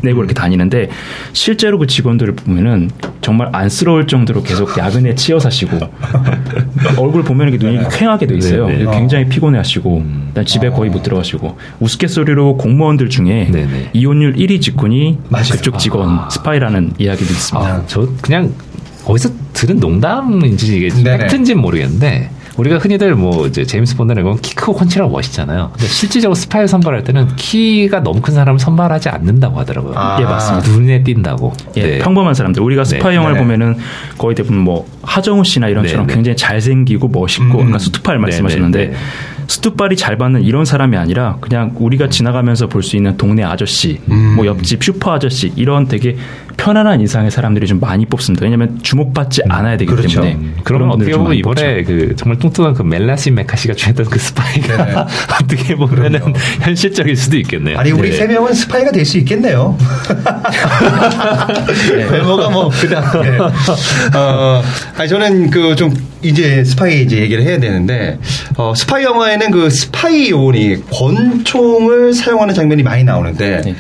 내고 0.08 0.20
이렇게 0.22 0.34
다니는데 0.34 0.90
실제로 1.34 1.78
그 1.78 1.88
직원들을 1.88 2.36
보면은 2.36 2.90
정말 3.22 3.50
안쓰러울 3.52 4.08
정도로 4.08 4.44
계속 4.44 4.76
야근에 4.80 5.16
치여 5.16 5.40
사시고 5.40 5.78
얼굴 6.98 7.24
보면 7.24 7.50
이렇게 7.50 7.66
눈이 7.66 7.90
퀭하게 7.90 8.28
돼 8.28 8.36
있어요. 8.36 8.68
네, 8.68 8.84
네. 8.84 8.92
굉장히 8.92 9.26
피곤해하시고 9.26 10.04
일단 10.30 10.46
집에 10.46 10.70
거의 10.70 10.90
못 10.90 11.04
들어가시고 11.04 11.58
우스갯소리로 11.80 12.58
공무원들 12.58 13.10
중에 13.10 13.50
네, 13.52 13.66
네. 13.66 13.90
이혼율 13.94 14.36
1위 14.36 14.62
직군이 14.62 15.20
맞아요. 15.30 15.50
그쪽 15.52 15.78
직원 15.78 16.30
스파이라는 16.30 16.94
이야기도 16.98 17.32
있습니다. 17.32 17.68
아, 17.70 17.84
저 17.88 18.08
그냥 18.22 18.54
어디서 19.06 19.30
들은 19.54 19.80
농담인지 19.80 20.78
이게 20.78 20.90
네네. 20.90 21.18
팩트인지는 21.18 21.62
모르겠는데 21.62 22.30
우리가 22.58 22.78
흔히들 22.80 23.16
뭐 23.16 23.46
이제 23.48 23.64
제임스 23.66 23.96
본드나 23.98 24.22
이건 24.22 24.40
키 24.42 24.56
크고 24.56 24.74
훤칠하고 24.74 25.12
멋있잖아요. 25.12 25.70
근데 25.74 25.88
실질적으로 25.88 26.34
스파이 26.36 26.68
선발할 26.68 27.04
때는 27.04 27.36
키가 27.36 28.02
너무 28.02 28.20
큰 28.22 28.34
사람을 28.34 28.60
선발하지 28.60 29.10
않는다고 29.10 29.60
하더라고요. 29.60 29.94
아. 29.96 30.18
예, 30.20 30.24
맞습니다. 30.26 30.70
눈에 30.72 31.04
띈다고. 31.04 31.54
예, 31.78 31.82
네. 31.84 31.98
평범한 32.00 32.34
사람들. 32.34 32.62
우리가 32.62 32.84
스파이 32.84 33.12
네. 33.12 33.16
영화를 33.18 33.36
네. 33.38 33.44
보면은 33.44 33.78
거의 34.18 34.36
대부분 34.36 34.58
뭐 34.60 34.88
하정우 35.04 35.44
씨나 35.44 35.68
이런처럼 35.70 36.08
네, 36.08 36.12
네. 36.12 36.16
굉장히 36.16 36.36
잘생기고 36.36 37.10
멋있고 37.10 37.62
음. 37.62 37.68
아까 37.70 37.78
슈트빨 37.78 38.16
네, 38.16 38.22
말씀하셨는데 38.22 38.80
네, 38.80 38.92
네. 38.92 38.98
슈트빨이 39.48 39.96
잘 39.96 40.18
받는 40.18 40.44
이런 40.44 40.66
사람이 40.66 40.98
아니라 40.98 41.38
그냥 41.40 41.72
우리가 41.76 42.10
지나가면서 42.10 42.68
볼 42.68 42.82
수 42.82 42.96
있는 42.98 43.16
동네 43.18 43.44
아저씨, 43.44 44.00
음. 44.12 44.34
뭐 44.36 44.46
옆집 44.46 44.84
슈퍼 44.84 45.14
아저씨 45.14 45.54
이런 45.56 45.88
되게 45.88 46.18
편안한 46.58 47.00
인상의 47.00 47.32
사람들이 47.32 47.68
좀 47.68 47.80
많이 47.80 48.06
뽑습니다. 48.06 48.44
왜냐하면 48.44 48.80
주목받지 48.82 49.44
않아야 49.48 49.78
되기 49.78 49.90
그렇죠. 49.92 50.22
때문에 50.22 50.34
음, 50.36 50.56
그러면 50.64 50.90
어떻게 50.92 51.12
보면 51.16 51.36
이번에 51.36 51.84
그 51.84 52.16
정말 52.18 52.40
뚱뚱한 52.40 52.74
그 52.74 52.82
멜리사 52.84 53.32
맥카시가 53.32 53.76
주연했던 53.76 54.08
그 54.08 54.20
스파이가 54.20 54.86
네네. 54.86 54.96
어떻게 55.42 55.76
보면은 55.76 56.20
현실적일 56.62 57.16
수도 57.16 57.38
있겠네요. 57.38 57.78
아니 57.78 57.92
우리 57.92 58.10
네. 58.10 58.18
세 58.18 58.28
명은 58.28 58.54
스파이가 58.54 58.92
될 58.92 59.06
수 59.06 59.18
있겠네요. 59.20 59.78
외모가 62.12 62.50
뭐 62.50 62.70
그닥. 62.70 63.22
네. 63.22 63.38
어, 64.18 64.62
아니 64.98 65.08
저는 65.10 65.50
그 65.50 65.78
좀 65.78 65.94
이제 66.24 66.64
스파이 66.64 67.04
이제 67.04 67.18
얘기를 67.18 67.44
해야 67.44 67.60
되는데 67.60 68.18
어, 68.56 68.74
스파이 68.76 69.04
영화에는 69.04 69.52
그 69.52 69.70
스파이 69.70 70.32
요원이 70.32 70.90
권총을 70.90 72.16
사용하는 72.16 72.56
장면이 72.56 72.82
많이 72.82 73.04
나오는데 73.04 73.62
네. 73.64 73.76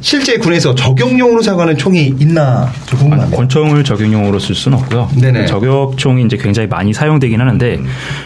실제 0.00 0.38
군에서 0.38 0.74
저격용으로 0.74 1.42
사용하는 1.42 1.76
총이 1.76 2.14
있나 2.18 2.70
좀 2.86 2.98
아니, 2.98 3.02
궁금합니다. 3.10 3.36
권총을 3.36 3.84
저격용으로 3.84 4.38
쓸 4.38 4.54
수는 4.54 4.78
없고요. 4.78 5.10
네네. 5.20 5.46
저격총이 5.46 6.24
이제 6.24 6.36
굉장히 6.36 6.68
많이 6.68 6.92
사용되긴 6.92 7.40
하는데 7.40 7.78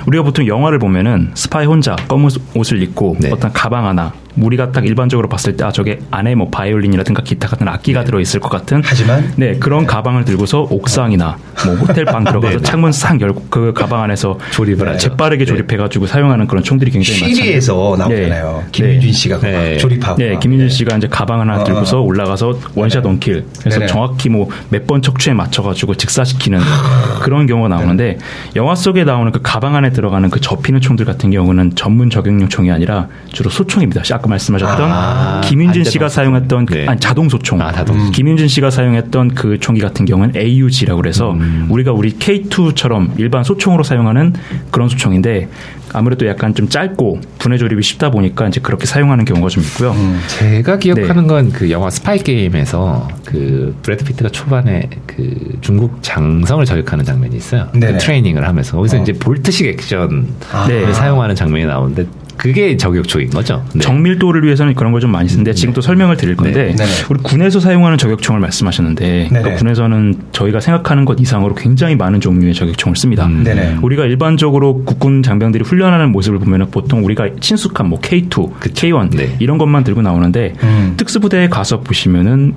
우리가 0.07 0.23
보통 0.25 0.47
영화를 0.47 0.79
보면은 0.79 1.31
스파이 1.35 1.67
혼자 1.67 1.97
검은 2.09 2.31
옷을 2.55 2.83
입고 2.83 3.17
네. 3.21 3.31
어떤 3.33 3.53
가방 3.53 3.87
하나 3.87 4.13
우리가 4.37 4.73
딱 4.73 4.85
일반적으로 4.87 5.29
봤을 5.29 5.57
때 5.57 5.65
아 5.65 5.73
저게 5.73 5.99
안에 6.11 6.35
뭐 6.35 6.51
바이올린이라든가 6.51 7.23
기타 7.23 7.49
같은 7.49 7.67
악기가 7.69 8.05
들어 8.05 8.21
있을 8.21 8.39
것 8.41 8.51
같은 8.51 8.83
하지만 8.85 9.33
네 9.37 9.55
그런 9.55 9.87
가방을 9.87 10.25
들고서 10.27 10.67
옥상이나 10.71 11.39
뭐 11.65 11.75
호텔 11.77 12.05
방 12.05 12.23
들어가서 12.25 12.51
네네. 12.59 12.63
창문 12.69 12.93
싹 12.93 13.19
열고 13.21 13.47
그 13.49 13.73
가방 13.73 14.03
안에서 14.03 14.39
조립을 14.53 14.89
하죠. 14.89 14.99
재빠르게 14.99 15.45
네. 15.45 15.47
조립해 15.47 15.77
가지고 15.79 16.07
사용하는 16.07 16.47
그런 16.47 16.63
총들이 16.63 16.91
굉장히 16.91 17.21
많잖아요. 17.21 17.35
쉬리에서 17.35 17.97
나오잖아요. 17.99 18.65
네. 18.73 18.99
네. 19.01 19.13
씨가 19.13 19.41
네. 19.41 19.79
조립하고. 19.79 20.19
네, 20.19 20.39
김윤진 20.39 20.69
씨가 20.69 20.97
이제 20.99 21.07
가방 21.09 21.41
하나 21.41 21.61
어, 21.61 21.65
들고서 21.65 21.99
어. 21.99 22.03
올라가서 22.03 22.59
one 22.75 22.88
shot 22.88 23.05
one 23.07 23.21
kill. 23.21 23.45
그래서. 23.61 23.87
정확히 23.87 24.29
뭐 24.29 24.49
몇 24.71 24.87
번 24.87 25.01
척추에 25.01 25.33
맞춰 25.33 25.63
가지고 25.63 25.95
즉사시키는 25.95 26.59
그런 27.23 27.47
경우가 27.47 27.69
나오는데 27.69 28.19
영화 28.57 28.75
속에 28.75 29.05
나오는 29.05 29.33
그 29.33 29.41
가방 29.43 29.77
안에 29.77 29.91
들어가는 29.91 30.29
그 30.29 30.41
접히는 30.41 30.81
총들 30.83 31.07
같은 31.07 31.31
경우는 31.31 31.75
전문 31.75 32.11
저격용 32.11 32.49
총이 32.49 32.71
아니라 32.71 33.09
주로 33.33 33.49
소총입니다. 33.49 34.03
아까 34.25 34.29
말씀하셨던 34.31 34.91
아, 34.91 35.41
김윤진 35.45 35.85
씨가 35.85 36.09
사용했던 36.09 36.67
그- 36.67 36.75
네. 36.75 36.87
아니 36.87 36.99
자동 36.99 37.29
소총. 37.29 37.61
아, 37.61 37.71
자동 37.73 37.97
소총. 37.99 38.13
김윤진 38.13 38.49
씨가 38.49 38.71
사용했던 38.71 39.35
그 39.35 39.59
총기 39.61 39.81
같은 39.83 40.07
경우는 40.07 40.35
AUG라고 40.37 41.01
그래서 41.01 41.33
음. 41.33 41.67
우리가 41.71 41.93
우리 41.93 42.13
K2처럼 42.15 43.11
일반 43.19 43.45
소총으로 43.45 43.83
사용하는 43.83 44.33
그런 44.71 44.89
소총인데 44.89 45.49
아무래도 45.93 46.27
약간 46.27 46.55
좀 46.55 46.69
짧고 46.69 47.21
분해 47.39 47.57
조립이 47.59 47.81
쉽다 47.83 48.11
보니까 48.11 48.49
이제 48.49 48.61
그렇게 48.61 48.85
사용하는 48.87 49.25
경우가 49.25 49.49
좀 49.49 49.63
있고요. 49.63 49.93
음. 49.93 50.19
제가 50.27 50.79
기억하는 50.79 51.23
네. 51.23 51.29
건그 51.29 51.71
영화 51.71 51.89
스파이 51.91 52.19
게임에서 52.19 53.07
그 53.25 53.77
브래드 53.83 54.05
피트가 54.05 54.31
초반에 54.31 54.89
그 55.07 55.57
중국 55.61 56.03
장성을 56.03 56.65
저격하는 56.65 57.05
장면이 57.05 57.37
있어요. 57.37 57.69
그. 57.73 57.99
트레이닝을 57.99 58.47
하면서 58.49 58.77
거기서 58.77 58.99
어. 58.99 59.03
이제 59.03 59.13
볼트식 59.13 59.67
액션을 59.67 60.25
아. 60.53 60.67
네. 60.67 60.93
사용하는 60.93 61.35
장면이 61.37 61.67
나오는데 61.67 62.07
그게 62.45 62.77
저격총인 62.77 63.31
거죠. 63.31 63.65
네. 63.75 63.81
정밀도를 63.81 64.45
위해서는 64.45 64.75
그런 64.75 64.93
걸 64.93 65.05
좀 65.05 65.11
많이 65.11 65.29
쓰는데 65.29 65.53
지금 65.55 65.75
또 65.75 65.81
설명을 65.81 66.17
드릴 66.17 66.35
건데 66.37 66.67
네. 66.69 66.77
네네. 66.77 66.91
우리 67.11 67.21
군에서 67.23 67.61
사용하는 67.61 67.99
저격총을 67.99 68.41
말씀하셨는데 68.41 69.27
그러니까. 69.29 69.57
군에서는 69.57 70.15
저희가 70.33 70.61
생각하는 70.61 71.05
것 71.05 71.21
이상으로 71.21 71.55
굉장히 71.55 71.95
많은 71.97 72.21
종류의 72.21 72.55
저격총을 72.55 72.97
씁니다. 72.97 73.27
음. 73.27 73.45
네네. 73.45 73.79
우리가 73.83 74.05
일반적으로 74.05 74.85
국군 74.85 75.23
장병들이 75.23 75.65
훈련하는 75.65 76.11
모습을 76.13 76.39
보면 76.39 76.69
보통 76.71 77.05
우리가 77.05 77.29
친숙한 77.41 77.89
뭐 77.89 78.01
K2, 78.01 78.53
K1 78.61 79.17
네. 79.17 79.37
이런 79.41 79.59
것만 79.59 79.85
들고 79.85 80.01
나오는데 80.03 80.55
음. 80.63 80.95
특수부대에 80.97 81.49
가서 81.49 81.81
보시면은 81.81 82.55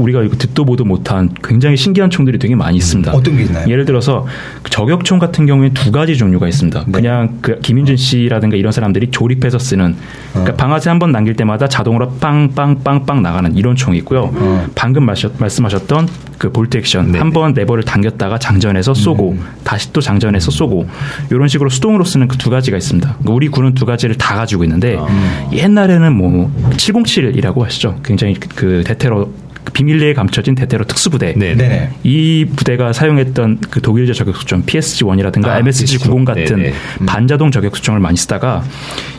우리가 0.00 0.22
이거 0.22 0.36
듣도 0.36 0.64
보도 0.64 0.84
못한 0.84 1.28
굉장히 1.42 1.76
신기한 1.76 2.10
총들이 2.10 2.38
되게 2.38 2.54
많이 2.54 2.76
있습니다. 2.78 3.12
어떤 3.12 3.36
게 3.36 3.44
있나요? 3.44 3.68
예를 3.68 3.84
들어서 3.84 4.26
그 4.62 4.70
저격총 4.70 5.18
같은 5.18 5.46
경우에 5.46 5.70
두 5.70 5.92
가지 5.92 6.16
종류가 6.16 6.48
있습니다. 6.48 6.84
네. 6.86 6.92
그냥 6.92 7.38
그 7.40 7.58
김윤준 7.60 7.96
씨라든가 7.96 8.56
이런 8.56 8.72
사람들이 8.72 9.10
조립해서 9.10 9.58
쓰는 9.58 9.94
그러니까 10.32 10.52
어. 10.54 10.56
방아쇠 10.56 10.88
한 10.90 10.98
번 10.98 11.12
남길 11.12 11.34
때마다 11.34 11.66
자동으로 11.68 12.10
빵빵빵빵 12.20 13.22
나가는 13.22 13.56
이런 13.56 13.76
총이 13.76 13.96
있고요. 13.98 14.30
어. 14.34 14.66
방금 14.74 15.04
마셨, 15.06 15.32
말씀하셨던 15.38 16.08
그 16.38 16.50
볼트 16.52 16.76
액션 16.78 17.12
네. 17.12 17.18
한번 17.18 17.52
레버를 17.54 17.84
당겼다가 17.84 18.38
장전해서 18.38 18.92
쏘고 18.94 19.32
음. 19.32 19.44
다시 19.64 19.92
또 19.92 20.00
장전해서 20.00 20.50
쏘고 20.50 20.86
이런 21.30 21.48
식으로 21.48 21.70
수동으로 21.70 22.04
쓰는 22.04 22.26
그 22.28 22.40
두 22.40 22.48
가지가 22.48 22.78
있습니다. 22.78 23.06
그러니까 23.06 23.32
우리 23.34 23.48
군은 23.48 23.74
두 23.74 23.84
가지를 23.84 24.14
다 24.16 24.34
가지고 24.34 24.64
있는데 24.64 24.96
아. 24.98 25.50
옛날에는 25.52 26.12
뭐 26.16 26.50
707이라고 26.70 27.60
하시죠. 27.62 28.00
굉장히 28.02 28.34
그- 28.34 28.48
그 28.54 28.82
대테러 28.86 29.28
그 29.70 29.72
비밀리에 29.72 30.14
감춰진 30.14 30.54
대테러 30.54 30.84
특수부대 30.84 31.34
네. 31.36 31.54
네네. 31.54 31.90
이 32.02 32.46
부대가 32.56 32.92
사용했던 32.92 33.58
그 33.70 33.80
독일제 33.80 34.12
저격 34.12 34.36
수총 34.36 34.62
PSG-1이라든가 34.64 35.46
아, 35.46 35.62
MSG-90 35.62 36.24
같은 36.24 36.44
네네. 36.44 36.72
음. 37.00 37.06
반자동 37.06 37.50
저격 37.50 37.76
수총을 37.76 38.00
많이 38.00 38.16
쓰다가 38.16 38.62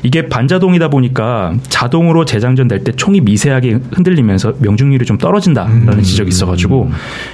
이게 0.03 0.27
반자동이다 0.27 0.89
보니까 0.89 1.53
자동으로 1.69 2.25
재장전될 2.25 2.83
때 2.83 2.91
총이 2.91 3.21
미세하게 3.21 3.79
흔들리면서 3.93 4.53
명중률이 4.59 5.05
좀 5.05 5.17
떨어진다라는 5.17 5.89
음. 5.89 6.01
지적이 6.01 6.29
있어가지고 6.29 6.91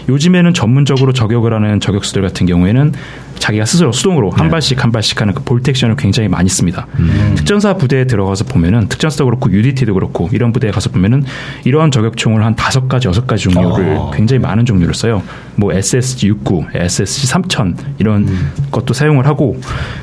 요즘에는 0.09 0.53
전문적으로 0.53 1.13
저격을 1.13 1.53
하는 1.53 1.79
저격수들 1.79 2.21
같은 2.21 2.45
경우에는 2.45 2.93
자기가 3.39 3.65
스스로 3.65 3.91
수동으로 3.91 4.31
한 4.31 4.47
네. 4.47 4.51
발씩 4.51 4.83
한 4.83 4.91
발씩 4.91 5.21
하는 5.21 5.33
그 5.33 5.43
볼트 5.43 5.69
액션을 5.69 5.95
굉장히 5.95 6.27
많이 6.27 6.49
씁니다. 6.49 6.87
음. 6.99 7.33
특전사 7.35 7.75
부대에 7.75 8.05
들어가서 8.05 8.45
보면은 8.45 8.87
특전사도 8.87 9.25
그렇고 9.25 9.51
UDT도 9.51 9.93
그렇고 9.93 10.29
이런 10.31 10.51
부대에 10.51 10.71
가서 10.71 10.89
보면은 10.89 11.23
이러한 11.63 11.91
저격총을 11.91 12.43
한 12.43 12.55
다섯 12.55 12.87
가지 12.87 13.06
여섯 13.07 13.25
가지 13.25 13.45
종류를 13.45 13.95
어. 13.97 14.11
굉장히 14.13 14.39
많은 14.39 14.65
종류를 14.65 14.93
써요. 14.93 15.23
뭐 15.55 15.73
SSG 15.73 16.27
69, 16.27 16.65
SSG 16.73 17.27
3000 17.27 17.77
이런 17.99 18.27
것도 18.71 18.93
사용을 18.93 19.25
하고 19.25 19.59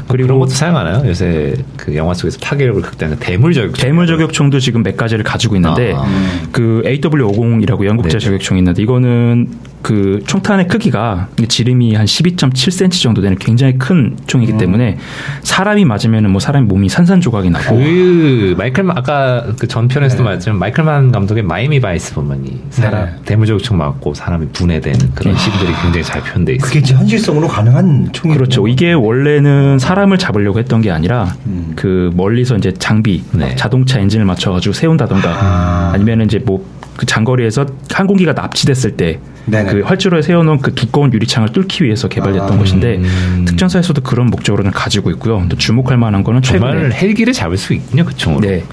그리고 0.08 0.24
그리고 0.24 0.28
그런 0.28 0.38
것도 0.40 0.50
사용하나요? 0.50 1.06
요새 1.06 1.54
그 1.76 1.94
영화 1.94 2.14
속에서 2.14 2.38
파괴력을 2.40 2.80
극대화하는 2.82 3.20
대물 3.20 3.52
저격총. 3.52 3.82
대물 3.84 4.06
저격총도 4.06 4.58
지금 4.58 4.82
몇 4.82 4.96
가지를 4.96 5.22
가지고 5.24 5.56
있는데 5.56 5.92
아. 5.94 6.04
그 6.50 6.82
AW50이라고 6.84 7.84
영국제 7.84 8.18
네. 8.18 8.24
저격총이 8.24 8.60
있는데 8.60 8.82
이거는 8.82 9.48
그 9.84 10.22
총탄의 10.26 10.66
크기가 10.66 11.28
지름이 11.46 11.94
한 11.94 12.06
12.7cm 12.06 13.02
정도 13.02 13.20
되는 13.20 13.36
굉장히 13.36 13.76
큰 13.76 14.16
총이기 14.26 14.52
음. 14.52 14.58
때문에 14.58 14.96
사람이 15.42 15.84
맞으면은 15.84 16.30
뭐 16.30 16.40
사람이 16.40 16.66
몸이 16.66 16.88
산산조각이 16.88 17.50
나고 17.50 17.76
그 17.76 18.54
마이클 18.56 18.90
아까 18.90 19.44
그 19.58 19.68
전편에서도 19.68 20.22
네. 20.22 20.24
말했지만 20.24 20.58
마이클 20.58 20.96
만 20.96 21.12
감독의 21.12 21.42
마이애미 21.42 21.80
바이스 21.80 22.14
보면이 22.14 22.62
사람 22.70 23.04
네. 23.04 23.12
대물저격총 23.26 23.76
맞고 23.76 24.14
사람이 24.14 24.48
분해되는 24.54 24.98
그런 25.14 25.36
씬들이 25.36 25.72
굉장히 25.82 26.02
잘 26.02 26.22
표현돼 26.22 26.54
있어요. 26.54 26.66
그게 26.66 26.94
현실성으로 26.94 27.46
가능한 27.46 28.08
총이 28.12 28.32
그렇죠. 28.32 28.66
이게 28.66 28.94
원래는 28.94 29.78
사람을 29.78 30.16
잡으려고 30.16 30.60
했던 30.60 30.80
게 30.80 30.92
아니라 30.92 31.34
음. 31.44 31.74
그 31.76 32.10
멀리서 32.14 32.56
이제 32.56 32.72
장비, 32.72 33.22
네. 33.32 33.54
자동차 33.56 34.00
엔진을 34.00 34.24
맞춰가지고 34.24 34.72
세운다던가 34.72 35.28
아. 35.28 35.90
아니면 35.92 36.22
이제 36.22 36.38
뭐 36.38 36.64
그 36.96 37.06
장거리에서 37.06 37.66
항공기가 37.90 38.32
납치됐을 38.32 38.96
때 38.96 39.18
네네. 39.46 39.72
그 39.72 39.80
활주로에 39.80 40.22
세워놓은 40.22 40.58
그 40.58 40.74
두꺼운 40.74 41.12
유리창을 41.12 41.50
뚫기 41.50 41.84
위해서 41.84 42.08
개발됐던 42.08 42.52
아. 42.52 42.58
것인데 42.58 42.96
음. 42.96 43.44
특전사에서도 43.46 44.00
그런 44.02 44.26
목적으로는 44.26 44.70
가지고 44.70 45.10
있고요. 45.12 45.44
또 45.48 45.56
주목할 45.56 45.96
만한 45.96 46.24
거는 46.24 46.42
정말 46.42 46.72
최근에 46.74 46.94
헬기를 46.94 47.32
잡을 47.32 47.56
수 47.56 47.74
있군요 47.74 48.04
그 48.04 48.16
총으로. 48.16 48.40
네. 48.46 48.64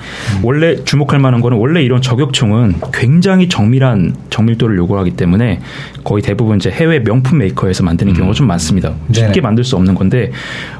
원래 0.43 0.83
주목할 0.83 1.19
만한 1.19 1.41
거는 1.41 1.57
원래 1.57 1.81
이런 1.81 2.01
저격총은 2.01 2.75
굉장히 2.93 3.49
정밀한 3.49 4.15
정밀도를 4.29 4.77
요구하기 4.77 5.11
때문에 5.11 5.59
거의 6.03 6.21
대부분 6.21 6.57
이제 6.57 6.69
해외 6.69 6.99
명품 6.99 7.39
메이커에서 7.39 7.83
만드는 7.83 8.13
경우가 8.13 8.33
좀 8.33 8.47
많습니다. 8.47 8.93
쉽게 9.11 9.27
네네. 9.27 9.41
만들 9.41 9.63
수 9.63 9.75
없는 9.75 9.95
건데 9.95 10.31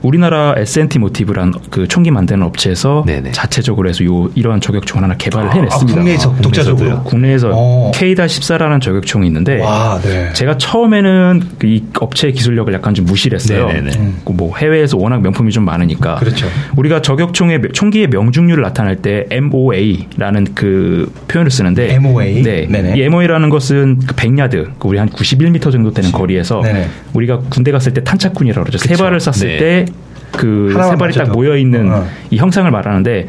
우리나라 0.02 0.54
S&T 0.58 1.00
모티브란 1.00 1.54
그 1.70 1.88
총기 1.88 2.12
만드는 2.12 2.44
업체에서 2.44 3.04
네네. 3.06 3.32
자체적으로 3.32 3.90
해서 3.90 4.04
요 4.06 4.30
이런 4.36 4.62
저격총을 4.62 5.04
하나 5.04 5.16
개발을 5.16 5.50
아, 5.50 5.54
해냈습니다. 5.54 5.94
국내에서 5.98 6.36
독자적으로. 6.42 7.04
국내에서 7.04 7.52
어. 7.54 7.92
K-14라는 7.94 8.82
저격총이 8.82 9.28
있는데 9.28 9.60
와, 9.62 9.81
네. 10.04 10.32
제가 10.34 10.58
처음에는 10.58 11.42
그이 11.60 11.84
업체의 12.00 12.34
기술력을 12.34 12.72
약간 12.74 12.94
좀 12.94 13.06
무시를 13.06 13.38
했어요. 13.38 13.68
네네네. 13.68 13.92
음. 13.98 14.18
그뭐 14.26 14.56
해외에서 14.58 14.98
워낙 14.98 15.22
명품이 15.22 15.52
좀 15.52 15.66
많으니까. 15.66 16.16
그렇죠. 16.16 16.48
우리가 16.76 17.02
저격총의 17.02 17.62
총기의 17.74 18.08
명중률을 18.08 18.62
나타낼 18.64 18.98
때 18.98 19.26
MOA라는 19.32 20.48
그 20.56 21.12
표현을 21.28 21.52
쓰는데 21.52 21.94
MOA? 21.96 22.44
네. 22.44 22.68
네네. 22.70 22.98
이 22.98 23.02
MOA라는 23.04 23.50
것은 23.50 24.00
그 24.06 24.16
100야드, 24.16 24.72
그 24.80 24.88
우리 24.88 24.98
한 24.98 25.10
91m 25.10 25.72
정도 25.72 25.92
되는 25.92 26.12
거리에서 26.12 26.62
네네. 26.62 26.88
우리가 27.14 27.40
군대 27.50 27.72
갔을 27.72 27.94
때 27.94 28.04
탄착군이라고 28.04 28.64
그러죠. 28.66 28.78
세 28.78 28.90
그쵸. 28.90 29.04
발을 29.04 29.20
쐈을 29.20 29.58
네. 29.58 29.86
때그세 30.32 30.74
하나만 30.74 30.98
발이 30.98 31.14
딱 31.14 31.20
맞춰도. 31.22 31.38
모여 31.38 31.58
있는 31.58 31.92
어. 31.92 32.06
이 32.30 32.38
형상을 32.38 32.70
말하는데 32.70 33.28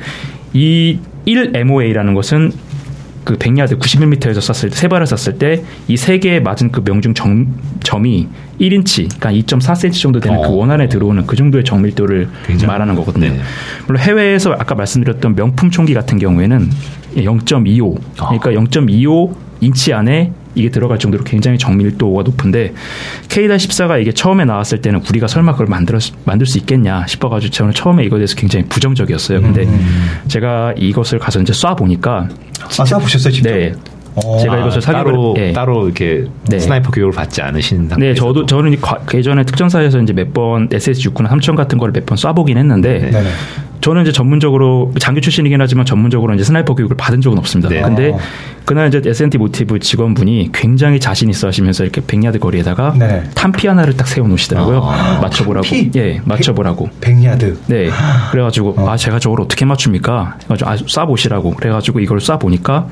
이 0.54 0.98
1MOA라는 1.26 2.14
것은 2.14 2.52
그 3.24 3.36
100야드 3.36 3.78
91m에서 3.78 4.40
쐈을 4.40 4.70
때 4.70 4.76
세 4.76 4.88
발을 4.88 5.06
쐈을 5.06 5.38
때 5.38 5.62
이 5.88 5.96
세 5.96 6.18
개에 6.18 6.40
맞은 6.40 6.72
그 6.72 6.82
명중 6.84 7.14
점, 7.14 7.54
점이 7.82 8.28
1인치, 8.60 9.08
그러니까 9.18 9.56
2.4cm 9.56 9.92
정도 10.00 10.20
되는 10.20 10.38
어. 10.38 10.42
그 10.42 10.56
원안에 10.56 10.88
들어오는 10.88 11.26
그 11.26 11.36
정도의 11.36 11.64
정밀도를 11.64 12.28
말하는 12.66 12.94
거거든요. 12.94 13.28
네. 13.28 13.40
물론 13.86 14.00
해외에서 14.02 14.52
아까 14.52 14.74
말씀드렸던 14.74 15.34
명품 15.36 15.70
총기 15.70 15.94
같은 15.94 16.18
경우에는 16.18 16.70
0.25, 17.16 17.98
그러니까 18.16 18.50
0.25 18.50 19.34
인치 19.60 19.92
안에 19.92 20.32
이게 20.54 20.70
들어갈 20.70 20.98
정도로 20.98 21.24
굉장히 21.24 21.58
정밀도가 21.58 22.22
높은데 22.24 22.72
K-14가 23.28 24.00
이게 24.00 24.12
처음에 24.12 24.44
나왔을 24.44 24.80
때는 24.80 25.00
우리가 25.08 25.26
설마 25.26 25.52
그걸 25.52 25.66
만들어 25.66 25.98
만들 26.24 26.46
수 26.46 26.58
있겠냐 26.58 27.06
싶어가지고 27.06 27.50
저는 27.52 27.72
처음에 27.72 28.04
이거에 28.04 28.18
대해서 28.18 28.36
굉장히 28.36 28.66
부정적이었어요. 28.66 29.40
근데 29.40 29.66
제가 30.28 30.74
이것을 30.76 31.18
가서 31.18 31.40
이제 31.40 31.52
쏴 31.52 31.76
보니까 31.76 32.28
아, 32.62 32.68
쏴 32.68 33.00
보셨어요, 33.00 33.32
직접? 33.32 33.50
네. 33.50 33.72
어. 34.14 34.36
제가 34.42 34.58
이것을 34.58 34.78
아, 34.78 34.80
사격을- 34.82 35.04
따로 35.06 35.34
예. 35.38 35.52
따로 35.52 35.84
이렇게 35.86 36.24
네. 36.46 36.58
스나이퍼 36.58 36.90
교육을 36.90 37.12
받지 37.14 37.40
않으신 37.40 37.88
상태에서 37.88 37.98
네, 37.98 38.14
저도 38.14 38.44
저는 38.44 38.74
이 38.74 38.76
과- 38.76 38.98
그 39.06 39.16
예전에 39.16 39.42
특전사에서 39.44 40.00
이제 40.02 40.12
몇 40.12 40.34
번 40.34 40.68
SSG69나 40.68 41.28
3000 41.30 41.56
같은 41.56 41.78
거를 41.78 41.92
몇번 41.94 42.18
쏴보긴 42.18 42.58
했는데 42.58 42.98
네. 42.98 43.10
네네. 43.10 43.28
저는 43.82 44.02
이제 44.02 44.12
전문적으로 44.12 44.92
장교 44.98 45.20
출신이긴 45.20 45.60
하지만 45.60 45.84
전문적으로 45.84 46.32
이제 46.34 46.44
sniper 46.44 46.74
교육을 46.74 46.96
받은 46.96 47.20
적은 47.20 47.36
없습니다. 47.38 47.68
네. 47.68 47.82
근데 47.82 48.10
어. 48.10 48.18
그날 48.64 48.88
이제 48.88 49.02
S&T 49.04 49.38
모티브 49.38 49.80
직원분이 49.80 50.50
굉장히 50.52 51.00
자신 51.00 51.28
있어 51.28 51.48
하시면서 51.48 51.82
이렇게 51.82 52.00
100야드 52.00 52.38
거리에다가 52.38 52.94
네. 52.96 53.24
탄피 53.34 53.66
하나를 53.66 53.96
딱 53.96 54.06
세워 54.06 54.28
놓으시더라고요. 54.28 54.82
아, 54.84 55.20
맞춰보라고. 55.20 55.66
탄피? 55.66 55.90
예, 55.96 56.20
맞춰보라고. 56.24 56.90
100야드. 57.00 57.56
네. 57.66 57.90
그래가지고 58.30 58.88
아 58.88 58.96
제가 58.96 59.18
저걸 59.18 59.40
어떻게 59.40 59.64
맞춥니까? 59.64 60.38
해가지고 60.44 60.70
아 60.70 60.76
쏴보시라고. 60.76 61.56
그래가지고 61.56 61.98
이걸 61.98 62.18
쏴보니까 62.18 62.86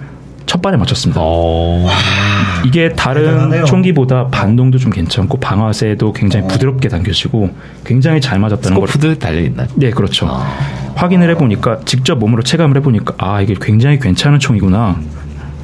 첫 0.46 0.60
발에 0.60 0.76
맞췄습니다. 0.76 1.20
어. 1.22 1.86
이게 2.66 2.88
다른 2.88 3.22
대단하네요. 3.24 3.64
총기보다 3.66 4.26
반동도 4.26 4.78
좀 4.78 4.90
괜찮고 4.90 5.38
방아쇠도 5.38 6.12
굉장히 6.12 6.46
어. 6.46 6.48
부드럽게 6.48 6.88
당겨지고 6.88 7.50
굉장히 7.84 8.20
잘 8.20 8.40
맞았다는 8.40 8.76
걸 8.76 8.88
스코프도 8.88 9.18
달려 9.20 9.40
있나요? 9.42 9.68
네, 9.76 9.90
그렇죠. 9.90 10.26
아. 10.28 10.44
확인을 11.00 11.30
해보니까 11.30 11.80
직접 11.86 12.18
몸으로 12.18 12.42
체감을 12.42 12.76
해보니까 12.76 13.14
아 13.16 13.40
이게 13.40 13.54
굉장히 13.58 13.98
괜찮은 13.98 14.38
총이구나. 14.38 15.00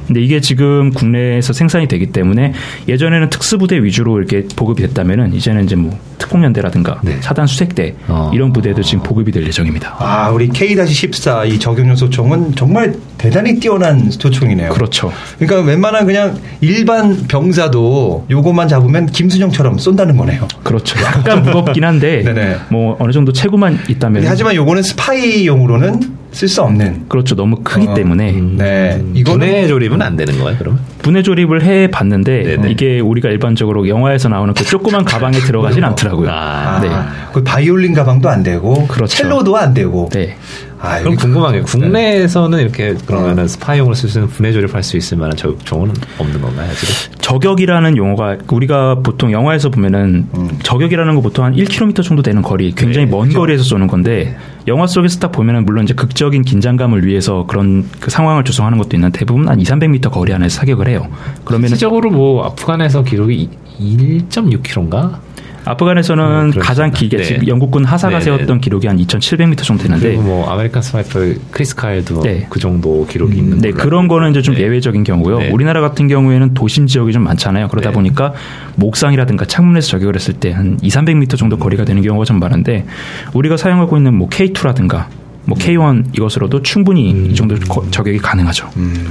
근데 0.07 0.21
이게 0.21 0.39
지금 0.39 0.91
국내에서 0.91 1.53
생산이 1.53 1.87
되기 1.87 2.07
때문에 2.07 2.53
예전에는 2.87 3.29
특수부대 3.29 3.83
위주로 3.83 4.17
이렇게 4.17 4.45
보급이 4.55 4.81
됐다면은 4.83 5.33
이제는 5.33 5.65
이제 5.65 5.75
뭐 5.75 5.97
특공연대라든가 6.17 7.01
네. 7.03 7.17
사단 7.21 7.45
수색대 7.45 7.95
어. 8.07 8.31
이런 8.33 8.53
부대도 8.53 8.81
지금 8.83 9.03
보급이 9.03 9.31
될 9.31 9.45
예정입니다. 9.45 9.95
아, 9.99 10.29
우리 10.29 10.47
K-14 10.47 11.49
이 11.49 11.59
적용용 11.59 11.95
소총은 11.95 12.55
정말 12.55 12.95
대단히 13.17 13.59
뛰어난 13.59 14.09
소총이네요. 14.09 14.69
그렇죠. 14.69 15.11
그러니까 15.37 15.69
웬만한 15.69 16.05
그냥 16.05 16.39
일반 16.61 17.27
병사도 17.27 18.27
요것만 18.29 18.67
잡으면 18.67 19.07
김순영처럼 19.07 19.77
쏜다는 19.77 20.17
거네요. 20.17 20.47
그렇죠. 20.63 20.99
약간 21.03 21.43
무겁긴 21.43 21.83
한데 21.83 22.23
네네. 22.25 22.57
뭐 22.69 22.95
어느 22.99 23.11
정도 23.11 23.33
체구만 23.33 23.79
있다면 23.87 24.23
하지만 24.25 24.55
요거는 24.55 24.83
스파이용으로는 24.83 26.16
쓸 26.31 26.47
수 26.47 26.61
없는. 26.61 27.05
그렇죠. 27.07 27.35
너무 27.35 27.57
크기 27.63 27.87
어. 27.87 27.93
때문에 27.93 28.31
네. 28.31 28.95
음, 28.99 29.13
이거는 29.15 29.47
분해 29.47 29.67
조립은 29.67 30.01
안 30.01 30.15
되는 30.15 30.37
거예요, 30.39 30.57
그러면? 30.59 30.79
분해 31.01 31.23
조립을 31.23 31.63
해 31.63 31.89
봤는데 31.89 32.43
네네. 32.43 32.71
이게 32.71 32.99
우리가 32.99 33.29
일반적으로 33.29 33.87
영화에서 33.87 34.29
나오는 34.29 34.53
그 34.53 34.63
조그만 34.63 35.05
가방에 35.05 35.39
들어가진 35.39 35.83
않더라고요. 35.83 36.29
아, 36.29 36.79
네. 36.81 36.89
그 37.33 37.43
바이올린 37.43 37.93
가방도 37.93 38.29
안 38.29 38.43
되고 38.43 38.87
그렇죠. 38.87 39.15
첼로도 39.15 39.57
안 39.57 39.73
되고. 39.73 40.09
네. 40.11 40.35
아, 40.79 40.99
그럼 40.99 41.15
궁금한 41.15 41.53
게 41.53 41.59
네. 41.59 41.63
국내에서는 41.63 42.59
이렇게 42.59 42.93
그러면은 43.05 43.47
스파이용으로 43.47 43.95
쓸수 43.95 44.19
있는 44.19 44.29
분해 44.31 44.51
조립할 44.51 44.83
수 44.83 44.95
있을 44.97 45.17
만한 45.17 45.35
저격총은 45.35 45.91
없는 46.19 46.41
건가요, 46.41 46.69
지금? 46.75 47.17
저격이라는 47.19 47.97
용어가 47.97 48.37
우리가 48.47 48.95
보통 49.03 49.31
영화에서 49.31 49.69
보면은 49.69 50.27
음. 50.35 50.59
저격이라는 50.61 51.15
거 51.15 51.21
보통 51.21 51.45
한 51.45 51.55
1km 51.55 52.03
정도 52.03 52.21
되는 52.21 52.41
거리, 52.41 52.73
굉장히 52.73 53.05
네, 53.05 53.11
먼 53.11 53.27
그죠. 53.27 53.39
거리에서 53.39 53.63
쏘는 53.63 53.87
건데 53.87 54.37
영화 54.67 54.85
속에서 54.85 55.19
딱 55.19 55.31
보면은 55.31 55.65
물론 55.65 55.83
이제 55.83 55.93
극적인 55.93 56.43
긴장감을 56.43 57.05
위해서 57.05 57.45
그런 57.47 57.89
그 57.99 58.11
상황을 58.11 58.43
조성하는 58.43 58.77
것도 58.77 58.95
있는데 58.97 59.19
대부분 59.19 59.47
한 59.49 59.59
2, 59.59 59.63
300m 59.63 60.11
거리 60.11 60.33
안에서 60.33 60.59
사격을 60.59 60.87
해요. 60.87 61.07
그러면은 61.43 61.69
실질적으로 61.69 62.11
뭐 62.11 62.45
아프간에서 62.45 63.03
기록이 63.03 63.49
1.6km인가? 63.79 65.26
아프간에서는 65.67 66.53
음. 66.55 66.59
가장 66.59 66.91
길게 66.91 67.17
네. 67.17 67.39
영국군 67.47 67.85
하사가 67.85 68.19
네, 68.19 68.25
세웠던 68.25 68.47
네. 68.47 68.59
기록이 68.59 68.87
한 68.87 68.97
2,700m 68.97 69.63
정도 69.63 69.83
되는데 69.83 70.09
그리고 70.09 70.23
뭐 70.23 70.49
아메리칸 70.49 70.81
스나이퍼 70.81 71.19
크리스 71.51 71.75
카일도 71.75 72.21
네. 72.23 72.47
그 72.49 72.59
정도 72.59 73.05
기록이 73.05 73.37
있는 73.37 73.59
네, 73.59 73.71
그런 73.71 74.07
거는 74.07 74.31
이제 74.31 74.41
좀 74.41 74.55
네. 74.55 74.61
예외적인 74.61 75.03
경우고요. 75.03 75.39
네. 75.39 75.49
우리나라 75.51 75.81
같은 75.81 76.07
경우에는 76.07 76.53
도심 76.53 76.87
지역이 76.87 77.13
좀 77.13 77.23
많잖아요. 77.23 77.67
그러다 77.67 77.89
네. 77.89 77.93
보니까 77.95 78.33
옥상이라든가 78.75 79.45
창문에서 79.45 79.87
저격을 79.89 80.15
했을 80.15 80.33
때 80.33 80.47
한 80.57 80.77
2, 80.81 80.89
300m 80.89 81.37
정도 81.37 81.57
거리가 81.57 81.85
되는 81.85 82.01
경우가 82.01 82.25
좀 82.25 82.39
많은데 82.39 82.85
우리가 83.33 83.57
사용하고 83.57 83.97
있는 83.97 84.13
뭐 84.15 84.27
K2라든가 84.29 85.05
뭐 85.47 85.57
K1 85.57 86.13
이것으로도 86.13 86.61
충분히 86.61 87.09
이 87.31 87.33
정도 87.33 87.55
거- 87.69 87.85
저격이 87.89 88.17
가능하죠. 88.17 88.69
음, 88.75 89.07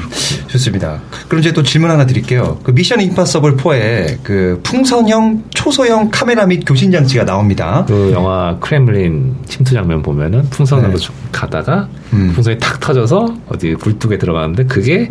좋습니다. 0.48 1.00
그럼 1.28 1.40
이제 1.40 1.52
또 1.52 1.62
질문 1.62 1.90
하나 1.90 2.04
드릴게요. 2.04 2.58
그 2.62 2.72
미션 2.72 3.00
임파서블 3.00 3.56
4에 3.56 4.18
그 4.22 4.60
풍선형 4.62 5.44
초소형 5.50 6.10
카메라 6.12 6.44
및 6.44 6.62
교신 6.66 6.92
장치가 6.92 7.24
나옵니다. 7.24 7.84
그 7.88 8.10
영화 8.12 8.58
크렘린 8.60 9.34
침투 9.46 9.72
장면 9.72 10.02
보면은 10.02 10.42
풍선으로 10.50 10.96
네. 10.98 11.06
가다가 11.32 11.88
음. 12.12 12.32
풍선이 12.34 12.58
탁 12.58 12.80
터져서 12.80 13.34
어디 13.48 13.72
굴뚝에 13.74 14.18
들어가는데 14.18 14.64
그게 14.66 15.10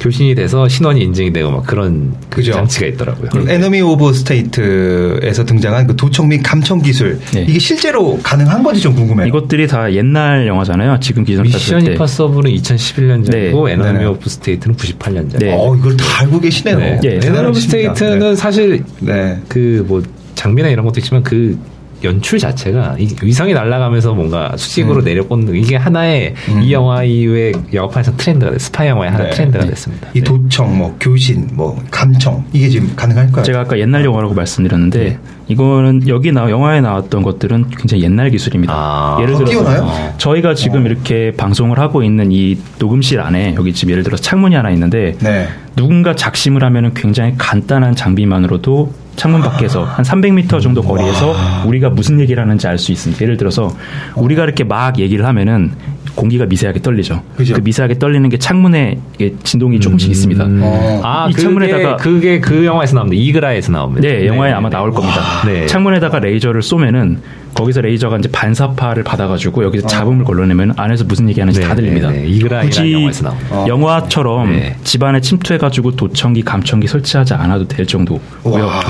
교신이 0.00 0.34
돼서 0.34 0.68
신원이 0.68 1.00
인증이 1.02 1.32
되고 1.32 1.50
막 1.50 1.66
그런 1.66 2.14
그 2.30 2.36
그죠. 2.36 2.52
장치가 2.52 2.86
있더라고요. 2.86 3.30
그 3.30 3.44
에너미 3.48 3.80
오브 3.80 4.12
스테이트에서 4.12 5.44
등장한 5.44 5.86
그 5.86 5.96
도청 5.96 6.28
및 6.28 6.42
감청 6.42 6.80
기술 6.80 7.18
네. 7.32 7.44
이게 7.48 7.58
실제로 7.58 8.18
가능한 8.22 8.62
건지 8.62 8.80
좀 8.80 8.94
궁금해요. 8.94 9.26
이것들이 9.26 9.66
다 9.66 9.92
옛날 9.92 10.46
영화잖아요. 10.46 11.00
지금 11.00 11.24
기존 11.24 11.44
미션 11.44 11.84
임파서블은 11.86 12.50
2011년작이고 12.52 13.64
네. 13.66 13.72
에너미 13.72 13.92
네네. 13.92 14.04
오브 14.06 14.28
스테이트는 14.28 14.76
98년작. 14.76 15.38
네. 15.38 15.52
어, 15.52 15.74
이걸 15.76 15.96
다 15.96 16.04
알고 16.20 16.40
계시네요. 16.40 16.78
네. 16.78 17.00
예, 17.04 17.20
에너미 17.22 17.48
오브 17.48 17.60
스테이트는 17.60 18.36
사실 18.36 18.84
네. 19.00 19.40
그뭐 19.48 20.02
장비나 20.34 20.68
이런 20.68 20.84
것도 20.84 21.00
있지만 21.00 21.22
그 21.22 21.58
연출 22.04 22.38
자체가 22.38 22.96
이 22.98 23.14
위성이 23.22 23.54
날아가면서 23.54 24.14
뭔가 24.14 24.52
수직으로 24.56 25.00
음. 25.00 25.04
내려꽂는 25.04 25.56
이게 25.56 25.76
하나의 25.76 26.34
음. 26.48 26.62
이 26.62 26.72
영화 26.72 27.02
이후에 27.02 27.52
영화판에서 27.72 28.16
트렌드가 28.16 28.52
됐, 28.52 28.60
스파이 28.60 28.88
영화의 28.88 29.10
하나 29.10 29.24
네. 29.24 29.30
트렌드가 29.30 29.64
네. 29.64 29.70
됐습니다. 29.70 30.08
이 30.14 30.20
도청, 30.20 30.78
뭐 30.78 30.96
교신, 31.00 31.48
뭐 31.52 31.82
감청 31.90 32.44
이게 32.52 32.68
지금 32.68 32.94
가능할까요? 32.94 33.44
제가 33.44 33.60
아까 33.60 33.78
옛날 33.78 34.04
영화라고 34.04 34.34
말씀드렸는데 34.34 35.18
이거는 35.48 36.06
여기 36.08 36.30
나 36.30 36.50
영화에 36.50 36.80
나왔던 36.80 37.22
것들은 37.22 37.70
굉장히 37.70 38.04
옛날 38.04 38.30
기술입니다. 38.30 38.72
아. 38.74 39.18
예를 39.20 39.34
더 39.34 39.44
들어서? 39.44 39.86
어. 39.86 40.14
저희가 40.18 40.54
지금 40.54 40.86
이렇게 40.86 41.32
방송을 41.36 41.78
하고 41.78 42.02
있는 42.02 42.30
이 42.32 42.58
녹음실 42.78 43.20
안에 43.20 43.54
여기 43.56 43.72
지금 43.72 43.92
예를 43.92 44.02
들어서 44.02 44.22
창문이 44.22 44.54
하나 44.54 44.70
있는데 44.70 45.16
네. 45.20 45.48
누군가 45.74 46.14
작심을 46.14 46.62
하면은 46.64 46.92
굉장히 46.94 47.34
간단한 47.38 47.94
장비만으로도 47.94 48.92
창문 49.18 49.42
밖에서 49.42 49.82
한 49.84 50.04
300m 50.04 50.62
정도 50.62 50.80
거리에서 50.80 51.34
우리가 51.66 51.90
무슨 51.90 52.20
얘기를 52.20 52.40
하는지 52.42 52.66
알 52.68 52.78
수 52.78 52.92
있습니다. 52.92 53.20
예를 53.20 53.36
들어서 53.36 53.68
우리가 54.14 54.44
이렇게 54.44 54.62
막 54.62 54.98
얘기를 55.00 55.26
하면은 55.26 55.72
공기가 56.14 56.46
미세하게 56.46 56.80
떨리죠. 56.80 57.22
그죠. 57.36 57.54
그 57.54 57.60
미세하게 57.60 57.98
떨리는 57.98 58.28
게 58.28 58.38
창문에 58.38 58.98
진동이 59.42 59.80
조금씩 59.80 60.10
있습니다. 60.10 60.44
어. 60.48 61.00
아, 61.04 61.26
이 61.28 61.32
그게, 61.32 61.48
창문에다가- 61.48 61.96
그게 61.98 62.38
그 62.40 62.64
영화에서 62.64 62.94
나옵니다. 62.94 63.20
이글 63.20 63.44
아이에서 63.44 63.72
나옵니다. 63.72 64.06
네, 64.08 64.26
영화에 64.26 64.50
네, 64.50 64.56
아마 64.56 64.68
네. 64.68 64.76
나올 64.76 64.92
겁니다. 64.92 65.20
네. 65.44 65.66
창문에다가 65.66 66.20
레이저를 66.20 66.62
쏘면은 66.62 67.18
거기서 67.58 67.80
레이저가 67.80 68.18
이제 68.18 68.28
반사파를 68.30 69.02
받아가지고 69.02 69.64
여기서 69.64 69.88
잡음을 69.88 70.24
걸러내면 70.24 70.74
안에서 70.76 71.04
무슨 71.04 71.28
얘기하는지 71.28 71.60
네, 71.60 71.66
다 71.66 71.74
들립니다. 71.74 72.10
네, 72.10 72.18
네. 72.22 72.26
이글 72.28 72.44
아이라는 72.44 72.70
굳이 72.70 72.92
영화에서 72.92 73.22
나옵니다. 73.24 73.48
어. 73.56 73.66
영화처럼 73.66 74.52
네. 74.52 74.76
집안에 74.84 75.20
침투해가지고 75.20 75.96
도청기, 75.96 76.42
감청기 76.42 76.86
설치하지 76.86 77.34
않아도 77.34 77.66
될 77.66 77.84
정도고요. 77.86 78.64
와. 78.64 78.80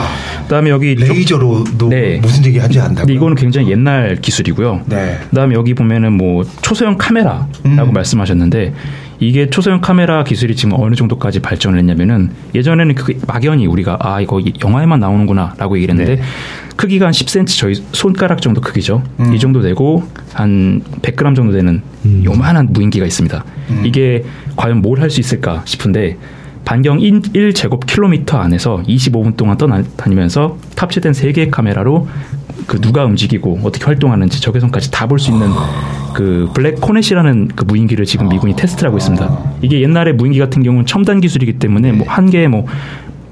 그다음에 0.42 0.68
여기 0.70 0.94
좀- 0.96 1.08
레이저로도 1.08 1.88
네. 1.88 2.18
무슨 2.20 2.44
얘기 2.44 2.58
하는지 2.58 2.78
안다고요? 2.78 3.00
근데 3.06 3.14
이거는 3.14 3.36
굉장히 3.36 3.70
옛날 3.70 4.16
기술이고요. 4.20 4.82
네. 4.86 5.18
그다음에 5.30 5.54
여기 5.54 5.72
보면은 5.74 6.12
뭐 6.12 6.44
초소형 6.62 6.98
카메라라고 6.98 7.48
음. 7.64 7.92
말씀하셨는데 7.92 8.74
이게 9.20 9.50
초소형 9.50 9.80
카메라 9.80 10.22
기술이 10.22 10.54
지금 10.54 10.74
어느 10.80 10.94
정도까지 10.94 11.40
발전을 11.40 11.78
했냐면은 11.80 12.30
예전에는 12.54 12.94
그 12.94 13.18
막연히 13.26 13.66
우리가 13.66 13.98
아 14.00 14.20
이거 14.20 14.38
이 14.38 14.52
영화에만 14.62 15.00
나오는구나라고 15.00 15.76
얘기를 15.76 15.94
했는데 15.94 16.16
네. 16.16 16.22
크기가 16.76 17.06
한 17.06 17.12
10cm 17.12 17.58
저희 17.58 17.74
손가락 17.92 18.40
정도 18.40 18.60
크기죠. 18.60 19.02
음. 19.18 19.34
이 19.34 19.38
정도 19.40 19.60
되고 19.60 20.04
한 20.32 20.82
100g 21.02 21.34
정도 21.34 21.52
되는 21.52 21.82
음. 22.04 22.22
요만한 22.24 22.68
무인기가 22.72 23.04
있습니다. 23.06 23.44
음. 23.70 23.82
이게 23.84 24.24
과연 24.56 24.82
뭘 24.82 25.00
할 25.00 25.10
수 25.10 25.20
있을까 25.20 25.62
싶은데 25.64 26.16
반경 26.68 26.98
1제곱 26.98 27.86
킬로미터 27.86 28.36
안에서 28.36 28.82
25분 28.86 29.38
동안 29.38 29.56
떠다니면서 29.56 30.58
탑재된 30.76 31.12
3개의 31.12 31.50
카메라로 31.50 32.06
그 32.66 32.78
누가 32.78 33.06
움직이고 33.06 33.60
어떻게 33.62 33.86
활동하는지 33.86 34.42
적외선까지 34.42 34.90
다 34.90 35.06
볼 35.06 35.18
수 35.18 35.30
있는 35.30 35.48
그 36.12 36.50
블랙 36.52 36.78
호넷이라는 36.82 37.48
그 37.56 37.64
무인기를 37.64 38.04
지금 38.04 38.28
미군이 38.28 38.54
테스트를 38.54 38.88
하고 38.88 38.98
있습니다. 38.98 39.54
이게 39.62 39.80
옛날에 39.80 40.12
무인기 40.12 40.38
같은 40.38 40.62
경우는 40.62 40.84
첨단 40.84 41.22
기술이기 41.22 41.54
때문에 41.54 41.92
뭐 41.92 42.06
한 42.06 42.28
개에 42.28 42.48
뭐 42.48 42.66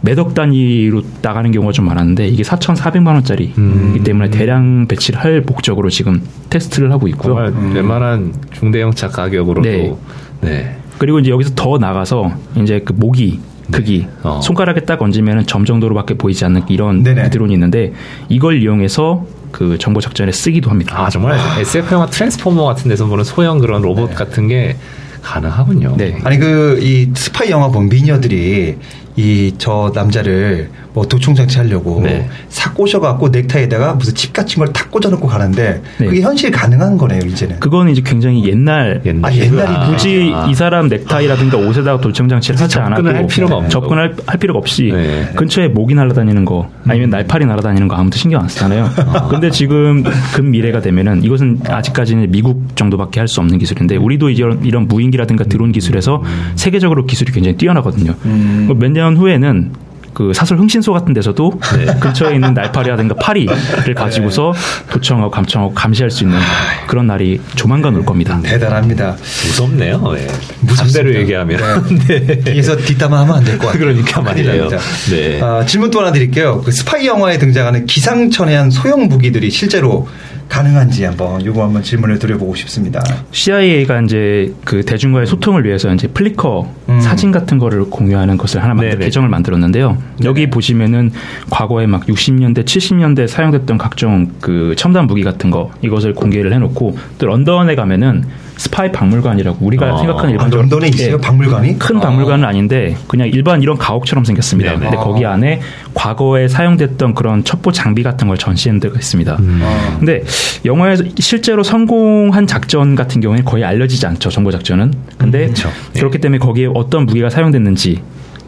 몇억 0.01 0.33
단위로 0.33 1.03
나가는 1.21 1.51
경우가 1.53 1.73
좀 1.73 1.85
많았는데 1.85 2.29
이게 2.29 2.43
4,400만 2.43 3.09
원짜리이기 3.09 3.61
음. 3.61 4.01
때문에 4.03 4.31
대량 4.31 4.87
배치를 4.89 5.21
할 5.21 5.43
목적으로 5.43 5.91
지금 5.91 6.23
테스트를 6.49 6.91
하고 6.91 7.07
있고요. 7.09 7.35
정말 7.35 7.75
웬만한 7.75 8.33
중대형차 8.53 9.09
가격으로도 9.09 9.69
네. 9.69 9.95
네. 10.41 10.77
그리고 10.99 11.19
이제 11.19 11.31
여기서 11.31 11.53
더 11.55 11.79
나가서 11.79 12.33
이제 12.57 12.81
그 12.85 12.93
모기 12.93 13.41
크기 13.71 14.07
어. 14.23 14.41
손가락에 14.43 14.81
딱 14.83 15.03
얹으면 15.03 15.47
점 15.47 15.65
정도로밖에 15.65 16.15
보이지 16.15 16.45
않는 16.45 16.63
이런 16.69 17.03
네네. 17.03 17.31
드론이 17.31 17.53
있는데 17.55 17.93
이걸 18.29 18.63
이용해서 18.63 19.25
그 19.51 19.77
정보 19.79 20.01
작전에 20.01 20.31
쓰기도 20.33 20.71
합니다. 20.71 21.01
아 21.05 21.09
정말 21.11 21.39
SF 21.61 21.95
영화 21.95 22.07
트랜스포머 22.07 22.65
같은 22.65 22.89
데서 22.89 23.07
보는 23.07 23.25
소형 23.25 23.59
그런 23.59 23.83
로봇 23.83 24.15
같은 24.15 24.47
게 24.49 24.77
가능하군요. 25.23 25.95
네. 25.97 26.19
아니 26.23 26.39
그 26.39 26.79
이 26.81 27.11
스파이 27.15 27.51
영화 27.51 27.69
보면 27.69 27.89
미녀들이 27.89 28.77
이 29.17 29.53
저 29.59 29.91
남자를 29.95 30.71
뭐 30.97 31.07
도청 31.07 31.35
장치 31.35 31.59
하려고 31.59 32.01
네. 32.03 32.27
사 32.49 32.73
꼬셔갖고 32.73 33.29
넥타이에다가 33.29 33.93
무슨 33.95 34.15
칩 34.15 34.33
같은 34.33 34.57
걸 34.65 34.73
탁 34.73 34.91
꽂아놓고 34.91 35.27
가는데 35.29 35.83
네. 35.99 36.07
그게 36.07 36.23
현실 36.23 36.51
가능한 36.51 36.97
거네요 36.97 37.21
이제는. 37.21 37.61
그거는 37.61 37.93
이제 37.93 38.03
굉장히 38.05 38.47
옛날 38.49 39.03
옛날 39.05 39.31
아, 39.31 39.35
옛날이 39.35 39.75
아, 39.75 39.91
굳이 39.91 40.33
아. 40.35 40.47
이 40.49 40.55
사람 40.55 40.89
넥타이라든가 40.89 41.59
옷에다가 41.59 42.01
돌청 42.01 42.29
장치를 42.29 42.59
하지 42.59 42.75
접근을 42.75 42.97
않아도 43.11 43.19
할 43.19 43.27
필요가 43.27 43.57
없는 43.57 43.71
접근할 43.71 44.17
할 44.27 44.39
필요가 44.39 44.59
없이 44.59 44.91
네. 44.93 45.31
근처에 45.37 45.69
모기 45.69 45.95
날아다니는 45.95 46.47
거 46.47 46.71
아니면 46.87 47.11
날파리 47.11 47.45
날아다니는 47.45 47.89
거 47.89 47.97
아무도 47.97 48.17
신경 48.17 48.41
안 48.41 48.49
쓰잖아요. 48.49 48.89
근데 49.31 49.51
지금 49.51 50.03
근 50.35 50.51
미래가 50.51 50.81
되면은 50.81 51.23
이것은 51.25 51.61
아직까지는 51.69 52.31
미국 52.31 52.75
정도밖에 52.75 53.21
할 53.21 53.27
수 53.29 53.41
없는 53.41 53.59
기술인데 53.59 53.97
우리도 53.97 54.31
이런 54.31 54.65
이런 54.65 54.87
무인기라든가 54.89 55.45
드론 55.45 55.73
기술에서 55.73 56.23
세계적으로 56.55 57.05
기술이 57.07 57.33
굉장히 57.33 57.57
뛰어나거든요. 57.57 58.15
음. 58.25 58.73
몇년 58.79 59.17
후에는 59.17 59.73
그 60.17 60.33
사설 60.33 60.59
흥신소 60.59 60.95
같은 60.95 61.13
데서도 61.13 61.51
근처에 62.01 62.37
있는 62.37 62.55
날파리라든가 62.55 63.17
파리를 63.17 63.95
가지고서 63.95 64.55
도청하고 64.91 65.31
감청하고 65.31 65.75
감시할 65.75 66.11
수 66.11 66.25
있는 66.25 66.39
그런 66.87 67.07
날이 67.07 67.39
조만간 67.55 67.95
올 67.95 68.03
겁니다. 68.07 68.41
대단합니다. 68.43 69.15
무섭네요. 69.45 69.99
네. 70.15 70.27
무섭습니다. 70.61 70.83
반대로 71.01 71.15
얘기하면 71.17 71.59
네. 72.09 72.39
뒤에서 72.41 72.79
뒷담화 72.79 73.21
하면 73.21 73.37
안 73.37 73.45
될 73.45 73.59
것 73.59 73.67
같아요. 73.67 73.79
그러니까 73.83 74.23
말이에요. 74.23 74.69
네. 75.11 75.39
아, 75.43 75.67
질문 75.67 75.91
또 75.91 76.01
하나 76.01 76.13
드릴게요. 76.13 76.63
그 76.65 76.73
스파이 76.73 77.07
영화에 77.07 77.37
등장하는 77.37 77.85
기상천외한 77.85 78.71
소형 78.71 79.09
무기들이 79.09 79.51
실제로 79.51 80.09
가능한지 80.49 81.05
한번 81.05 81.45
요거 81.45 81.63
한번 81.63 81.83
질문을 81.83 82.19
드려보고 82.19 82.55
싶습니다. 82.55 83.03
CIA가 83.31 84.01
이제 84.03 84.55
그 84.65 84.85
대중과의 84.85 85.27
소통을 85.27 85.65
위해서 85.65 85.93
이제 85.93 86.07
Flickr 86.09 86.69
음. 86.89 87.01
사진 87.01 87.33
같은 87.33 87.59
거를 87.59 87.85
공유하는 87.85 88.37
것을 88.37 88.63
하나 88.63 88.75
만들. 88.75 88.99
계정을 88.99 89.29
만들었는데요. 89.29 89.99
여기 90.25 90.49
보시면은 90.49 91.11
과거에 91.51 91.87
막 91.87 92.07
60년대, 92.07 92.65
70년대 92.65 93.27
사용됐던 93.27 93.79
각종 93.79 94.31
그 94.41 94.75
첨단 94.77 95.07
무기 95.07 95.25
같은 95.25 95.51
거 95.51 95.71
이것을 95.83 96.15
공개를 96.15 96.53
해놓고 96.53 96.97
또 97.19 97.27
런던에 97.27 97.75
가면은 97.75 98.25
스파이 98.57 98.91
박물관이라고 98.91 99.65
우리가 99.65 99.95
어. 99.95 99.99
생각하는 99.99 100.31
아, 100.31 100.33
일반적으로 100.33 100.63
런던에 100.63 100.89
있어요? 100.89 101.15
예, 101.15 101.17
박물관이? 101.19 101.79
큰 101.79 102.01
박물관은 102.01 102.45
아닌데 102.45 102.97
그냥 103.07 103.29
일반 103.29 103.63
이런 103.63 103.77
가옥처럼 103.77 104.25
생겼습니다. 104.25 104.73
네네. 104.73 104.85
근데 104.85 104.97
거기 104.97 105.27
안에 105.27 105.61
과거에 105.95 106.49
사용됐던 106.49 107.15
그런 107.15 107.45
첩보 107.45 107.73
장비 107.73 108.03
같은 108.03 108.29
걸 108.29 108.39
전시한 108.39 108.81
데가 108.81 108.97
있습니다. 108.97 109.37
음. 109.37 109.61
어. 109.63 109.97
근데 109.99 110.23
영화에서 110.65 111.05
실제로 111.19 111.63
성공한 111.63 112.47
작전 112.47 112.95
같은 112.95 113.21
경우에는 113.21 113.45
거의 113.45 113.65
알려지지 113.65 114.07
않죠. 114.07 114.31
정보 114.31 114.51
작전은. 114.51 114.93
근데 115.19 115.49
그쵸. 115.49 115.69
그렇기 115.95 116.19
때문에 116.19 116.39
거기에 116.39 116.69
어떤 116.75 117.05
무기가 117.07 117.29
사용됐는지 117.29 118.01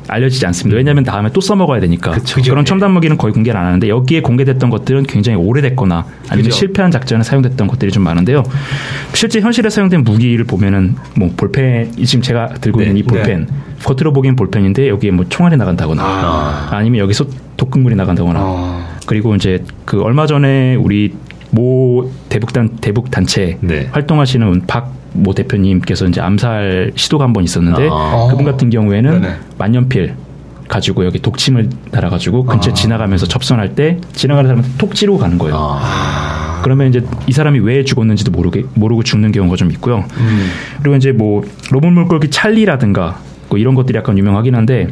알려지지 0.09 0.47
않습니다. 0.47 0.77
왜냐하면 0.77 1.05
다음에 1.05 1.31
또 1.33 1.41
써먹어야 1.41 1.81
되니까. 1.81 2.13
그쵸. 2.13 2.41
그런 2.43 2.61
예. 2.61 2.65
첨단 2.65 2.91
무기는 2.93 3.17
거의 3.17 3.33
공개를 3.33 3.59
안 3.59 3.67
하는데 3.67 3.89
여기에 3.89 4.23
공개됐던 4.23 4.71
것들은 4.71 5.05
굉장히 5.05 5.39
오래됐거나 5.39 6.07
아니면 6.29 6.45
그죠. 6.45 6.57
실패한 6.57 6.91
작전에 6.91 7.23
사용됐던 7.23 7.67
것들이 7.69 7.93
좀 7.93 8.03
많은데요. 8.05 8.43
실제 9.15 9.41
현실에 9.41 9.71
사용된 9.71 10.05
무기를 10.05 10.45
보면은 10.45 10.97
뭐 11.17 11.31
볼펜 11.37 11.93
지금 12.05 12.23
제가 12.23 12.49
들고 12.55 12.81
네. 12.81 12.87
있는 12.87 12.99
이 12.99 13.03
볼펜 13.03 13.47
겉으로 13.85 14.13
보기엔 14.13 14.37
볼펜인데 14.37 14.89
여기에 14.89 15.11
뭐 15.13 15.25
총알이 15.29 15.57
나간다거나 15.57 16.03
아. 16.03 16.69
아. 16.71 16.83
니면 16.83 17.01
여기서 17.01 17.27
독극물이 17.57 17.95
나간다거나 17.97 18.41
어. 18.43 18.89
그리고 19.07 19.35
이제 19.35 19.65
그 19.85 20.03
얼마 20.03 20.27
전에 20.27 20.75
우리 20.75 21.15
모 21.51 22.11
대북단 22.29 22.77
대북 22.81 23.11
단체 23.11 23.59
네. 23.61 23.89
활동하시는 23.93 24.67
박모 24.67 25.33
대표님께서 25.35 26.07
이제 26.07 26.21
암살 26.21 26.93
시도가 26.95 27.25
한 27.25 27.33
번 27.33 27.45
있었는데 27.45 27.89
아. 27.91 28.29
그분 28.31 28.45
같은 28.45 28.71
경우에는 28.71 29.21
네네. 29.21 29.35
만년필 29.59 30.15
가지고 30.69 31.07
여기 31.07 31.19
독침을 31.21 31.71
달아가지고 31.91 32.45
근처에 32.45 32.73
아. 32.73 32.75
지나가면서 32.75 33.27
접선할 33.27 33.75
때 33.75 33.99
지나가는 34.13 34.49
사람한테 34.49 34.77
톡 34.79 34.95
찌르고 34.95 35.19
가는 35.19 35.39
거예요. 35.39 35.57
아. 35.59 36.61
그러면 36.63 36.89
이제 36.89 37.03
이 37.27 37.33
사람이 37.33 37.61
왜 37.61 37.85
죽었는지도 37.85 38.31
모르게 38.31 38.65
모르고 38.75 39.03
죽는 39.03 39.33
경우가 39.33 39.57
좀 39.57 39.71
있고요. 39.71 40.05
음. 40.19 40.51
그리고 40.83 40.97
이제 40.97 41.13
뭐 41.13 41.43
로봇 41.71 41.91
물고기 41.93 42.29
찰리라든가 42.31 43.19
뭐 43.49 43.59
이런 43.59 43.75
것들이 43.75 43.97
약간 43.97 44.19
유명하긴 44.19 44.55
한데 44.55 44.89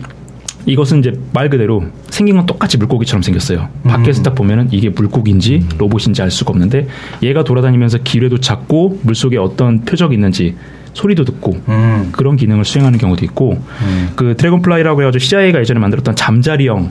이것은 0.67 0.99
이제 0.99 1.13
말 1.33 1.49
그대로 1.49 1.85
생긴 2.11 2.37
건 2.37 2.47
똑같이 2.47 2.77
물고기처럼 2.77 3.23
생겼어요. 3.23 3.69
밖에서 3.85 4.23
딱 4.23 4.35
보면은 4.35 4.69
이게 4.73 4.91
물고기인지 4.91 5.67
로봇인지 5.79 6.23
알 6.23 6.31
수가 6.31 6.51
없는데 6.51 6.89
얘가 7.23 7.45
돌아다니면서 7.45 7.99
기뢰도 7.99 8.39
찾고 8.39 9.01
물속에 9.03 9.39
어떤 9.39 9.81
표적이 9.83 10.15
있는지 10.15 10.57
소리도 10.93 11.25
듣고 11.25 11.57
음. 11.69 12.09
그런 12.13 12.37
기능을 12.37 12.65
수행하는 12.65 12.99
경우도 12.99 13.25
있고 13.27 13.53
음. 13.53 14.09
그 14.17 14.35
dragonfly라고 14.37 15.03
해가지고 15.03 15.23
CIA가 15.23 15.61
예전에 15.61 15.79
만들었던 15.79 16.17
잠자리형 16.17 16.91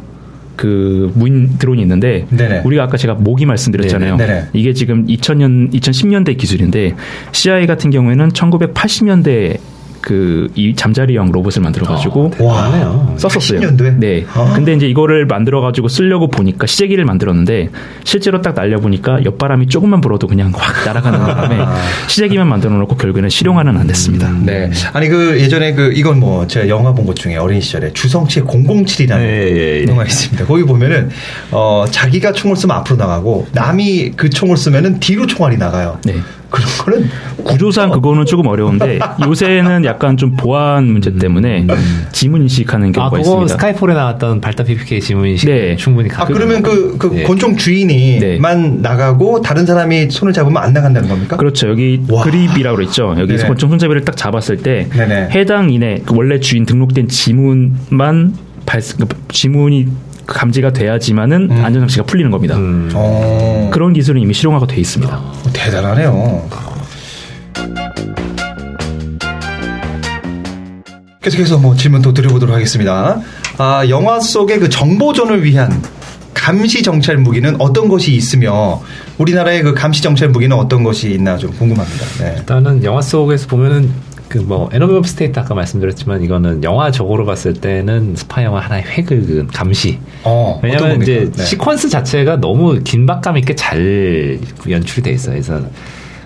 그 0.55 1.11
무인 1.15 1.57
드론이 1.57 1.81
있는데 1.81 2.25
네네. 2.29 2.61
우리가 2.63 2.83
아까 2.83 2.97
제가 2.97 3.15
모기 3.15 3.45
말씀드렸잖아요. 3.45 4.15
네네. 4.15 4.45
이게 4.53 4.73
지금 4.73 5.05
2000년 5.05 5.73
2010년대 5.73 6.37
기술인데 6.37 6.95
CIA 7.33 7.67
같은 7.67 7.89
경우에는 7.89 8.29
1980년대 8.29 9.59
그 10.05 10.47
이 10.55 10.73
잠자리형 10.75 11.31
로봇을 11.31 11.61
만들어가지고 11.63 12.31
아, 12.39 12.43
와, 12.43 13.15
썼었어요. 13.17 13.59
80년도에? 13.59 13.95
네. 13.97 14.25
아. 14.33 14.53
근데 14.55 14.73
이제 14.73 14.87
이거를 14.87 15.25
만들어가지고 15.25 15.87
쓰려고 15.87 16.27
보니까 16.29 16.67
시제기를 16.67 17.03
만들었는데 17.05 17.69
실제로 18.03 18.41
딱 18.41 18.53
날려보니까 18.55 19.25
옆바람이 19.25 19.67
조금만 19.67 20.01
불어도 20.01 20.27
그냥 20.27 20.51
확 20.55 20.85
날아가는 20.85 21.19
바람에 21.19 21.57
시제기만 22.07 22.47
만들어놓고 22.47 22.95
결국에는 22.95 23.29
실용화는 23.29 23.77
안 23.77 23.87
됐습니다. 23.87 24.31
네. 24.43 24.69
아니 24.93 25.09
그 25.09 25.39
예전에 25.41 25.73
그 25.73 25.91
이건 25.93 26.19
뭐 26.19 26.45
제가 26.47 26.69
영화 26.69 26.93
본 26.93 27.05
것 27.05 27.15
중에 27.15 27.35
어린 27.37 27.59
시절에 27.61 27.91
주성치의 27.93 28.45
007이라는 28.45 29.19
예, 29.19 29.51
예, 29.55 29.81
예. 29.81 29.85
영화 29.87 30.03
있습니다. 30.03 30.45
거기 30.45 30.63
보면은 30.63 31.09
어 31.51 31.85
자기가 31.89 32.31
총을 32.31 32.55
쓰면 32.55 32.75
앞으로 32.77 32.97
나가고 32.97 33.47
남이 33.51 34.11
그 34.15 34.29
총을 34.29 34.57
쓰면은 34.57 34.99
뒤로 34.99 35.27
총알이 35.27 35.57
나가요. 35.57 35.99
네. 36.03 36.15
그런 36.49 36.67
거는 36.79 37.09
구조상 37.43 37.91
그거는 37.91 38.25
조금 38.25 38.47
어려운데 38.47 38.99
요새는 39.25 39.85
약간 39.85 40.17
좀 40.17 40.35
보안 40.35 40.85
문제 40.85 41.13
때문에 41.13 41.65
지문 42.11 42.41
인식하는 42.43 42.89
아, 42.89 42.91
경우가 42.91 43.09
그거 43.09 43.19
있습니다. 43.21 43.53
스카이폴에 43.53 43.93
나왔던 43.93 44.41
발달 44.41 44.65
PPK 44.65 45.01
지문 45.01 45.27
인식 45.27 45.49
네. 45.49 45.75
충분히 45.75 46.09
아 46.11 46.25
가능. 46.25 46.33
그러면 46.33 46.61
그, 46.61 46.97
그 46.97 47.11
예. 47.15 47.23
권총 47.23 47.55
주인이만 47.55 48.81
나가고 48.81 49.41
다른 49.41 49.65
사람이 49.65 50.09
손을 50.11 50.33
잡으면 50.33 50.61
안 50.61 50.73
나간다는 50.73 51.09
겁니까? 51.09 51.37
그렇죠. 51.37 51.69
여기 51.69 52.01
와. 52.09 52.23
그립이라고 52.23 52.77
그랬죠. 52.77 53.15
여기 53.17 53.35
네네. 53.35 53.47
권총 53.47 53.69
손잡이를 53.69 54.05
딱 54.05 54.15
잡았을 54.15 54.57
때 54.57 54.87
네네. 54.91 55.29
해당 55.31 55.69
인의 55.69 56.03
그 56.05 56.15
원래 56.15 56.39
주인 56.39 56.65
등록된 56.65 57.07
지문만 57.07 58.33
발그 58.65 59.07
지문이 59.29 59.87
감지가 60.25 60.71
돼야지만은 60.71 61.49
음. 61.51 61.65
안전 61.65 61.81
장치가 61.83 62.03
풀리는 62.03 62.31
겁니다. 62.31 62.55
음. 62.55 62.91
어, 62.93 63.69
그런 63.71 63.93
기술은 63.93 64.21
이미 64.21 64.33
실용화가 64.33 64.67
돼 64.67 64.77
있습니다. 64.77 65.21
대단하네요. 65.53 66.47
계속해서 71.21 71.57
뭐 71.57 71.75
질문 71.75 72.01
또 72.03 72.13
드려보도록 72.13 72.53
하겠습니다. 72.53 73.19
아, 73.57 73.83
영화 73.89 74.19
속의 74.19 74.59
그 74.59 74.69
정보전을 74.69 75.43
위한 75.43 75.81
감시 76.35 76.83
정찰 76.83 77.17
무기는 77.17 77.55
어떤 77.57 77.89
것이 77.89 78.13
있으며 78.13 78.83
우리나라의 79.17 79.63
그 79.63 79.73
감시 79.73 80.03
정찰 80.03 80.29
무기는 80.29 80.55
어떤 80.55 80.83
것이 80.83 81.09
있나 81.11 81.37
좀 81.37 81.51
궁금합니다. 81.51 82.05
네. 82.19 82.35
일단은 82.37 82.83
영화 82.83 83.01
속에서 83.01 83.47
보면은 83.47 83.89
그 84.29 84.39
뭐 84.39 84.69
Enemy 84.73 84.93
of 84.95 85.07
State 85.07 85.39
아까 85.39 85.53
말씀드렸지만 85.55 86.21
이거는 86.23 86.63
영화적으로 86.63 87.25
봤을 87.25 87.53
때는 87.53 88.15
스파이 88.15 88.43
영화 88.43 88.59
하나의 88.59 88.83
획을 88.83 89.47
감시. 89.53 89.99
어, 90.23 90.59
겁니까? 90.61 91.03
이제 91.03 91.31
네. 91.35 91.43
시퀀스 91.43 91.89
자체가 91.89 92.37
너무 92.41 92.79
긴박감 92.83 93.37
있게 93.37 93.55
잘 93.55 94.39
연출이 94.69 95.01
돼 95.03 95.11
있어요. 95.11 95.33
그래서 95.33 95.61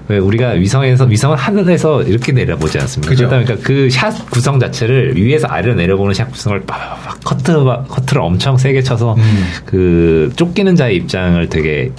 왜 0.08 0.18
우리가 0.18 0.50
위성에서 0.52 1.06
위성은 1.06 1.38
하늘에서 1.38 2.02
이렇게 2.02 2.32
내려보지 2.32 2.80
않습니까? 2.80 3.10
그죠. 3.12 3.28
그러다 3.30 3.46
보니까 3.46 3.64
그 3.68 3.90
샷 3.92 4.30
구성 4.32 4.60
자체를 4.60 5.16
위에서 5.16 5.48
아래로 5.48 5.76
내려보는 5.76 6.14
샷 6.16 6.32
구성을 6.32 6.60
빡빡 6.62 7.20
커트 7.24 7.54
커트를 7.88 8.22
엄청 8.24 8.58
세게 8.58 8.82
쳐서 8.82 9.14
음. 9.16 9.46
그 9.66 10.32
쫓기는 10.36 10.76
자의 10.76 10.96
입장을 10.96 11.48
되게 11.50 11.92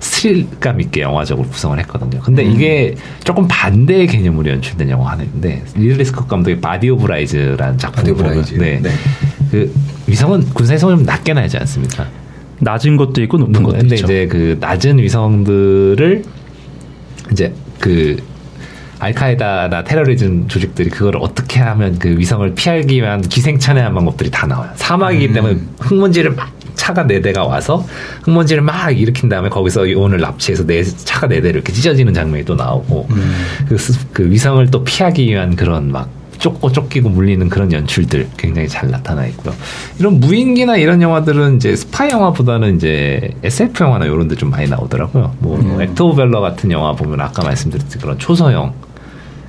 스릴감 0.00 0.80
있게 0.80 1.02
영화적으로 1.02 1.48
구성을 1.48 1.78
했거든요. 1.80 2.20
근데 2.20 2.44
음. 2.44 2.52
이게 2.52 2.94
조금 3.24 3.46
반대의 3.48 4.06
개념으로 4.06 4.50
연출된 4.50 4.88
영화 4.90 5.12
하나인데 5.12 5.64
리들리 5.74 6.04
스콧 6.04 6.28
감독의 6.28 6.60
Body 6.60 6.90
of 6.90 7.06
Lies라는 7.06 7.78
작품 7.78 7.96
Body 7.96 8.10
of 8.12 8.22
보면 8.22 8.36
Lies. 8.36 8.54
네. 8.54 8.80
네. 8.82 8.90
그 9.50 9.72
위성은 10.06 10.46
군사위성을 10.54 10.96
좀 10.96 11.04
낮게 11.04 11.32
날지 11.34 11.56
않습니까? 11.58 12.06
낮은 12.60 12.96
것도 12.96 13.22
있고 13.22 13.38
높은 13.38 13.62
것도 13.62 13.78
근데 13.78 13.96
있죠. 13.96 14.06
이제 14.06 14.26
그 14.26 14.56
낮은 14.60 14.98
위성들을 14.98 16.24
이제 17.32 17.52
그 17.80 18.16
알카에다나 18.98 19.84
테러리즘 19.84 20.48
조직들이 20.48 20.88
그걸 20.88 21.16
어떻게 21.16 21.60
하면 21.60 21.98
그 21.98 22.16
위성을 22.16 22.54
피하기 22.54 22.96
위한 22.96 23.20
기생천외한 23.20 23.94
방법들이 23.94 24.30
다 24.30 24.46
나와요. 24.46 24.70
사막이기 24.76 25.28
음. 25.28 25.32
때문에 25.34 25.56
흙먼지를 25.80 26.30
막 26.32 26.50
차가 26.76 27.04
네 27.06 27.20
대가 27.20 27.44
와서 27.44 27.84
흙먼지를 28.22 28.62
막 28.62 28.90
일으킨 28.96 29.28
다음에 29.28 29.48
거기서 29.48 29.90
요온을 29.90 30.20
납치해서 30.20 30.64
네 30.66 30.84
차가 30.84 31.26
네 31.26 31.36
대를 31.40 31.56
이렇게 31.56 31.72
찢어지는 31.72 32.14
장면이 32.14 32.44
또 32.44 32.54
나오고 32.54 33.08
음. 33.10 33.32
그, 33.68 33.76
스- 33.76 34.06
그 34.12 34.30
위성을 34.30 34.64
또 34.70 34.84
피하기 34.84 35.26
위한 35.26 35.56
그런 35.56 35.90
막 35.90 36.08
쫓고 36.38 36.70
쫓기고 36.70 37.08
물리는 37.08 37.48
그런 37.48 37.72
연출들 37.72 38.28
굉장히 38.36 38.68
잘 38.68 38.90
나타나 38.90 39.26
있고요. 39.28 39.54
이런 39.98 40.20
무인기나 40.20 40.76
이런 40.76 41.00
영화들은 41.00 41.56
이제 41.56 41.74
스파이 41.74 42.10
영화보다는 42.10 42.76
이제 42.76 43.30
SF 43.42 43.82
영화나 43.82 44.04
이런 44.04 44.28
데 44.28 44.34
좀 44.36 44.50
많이 44.50 44.68
나오더라고요. 44.68 45.34
뭐 45.38 45.58
음. 45.58 45.80
Act 45.80 46.04
of 46.04 46.16
Valor 46.16 46.40
같은 46.40 46.70
영화 46.70 46.92
보면 46.92 47.20
아까 47.22 47.42
말씀드렸듯이 47.42 47.98
그런 47.98 48.18
초소형 48.18 48.74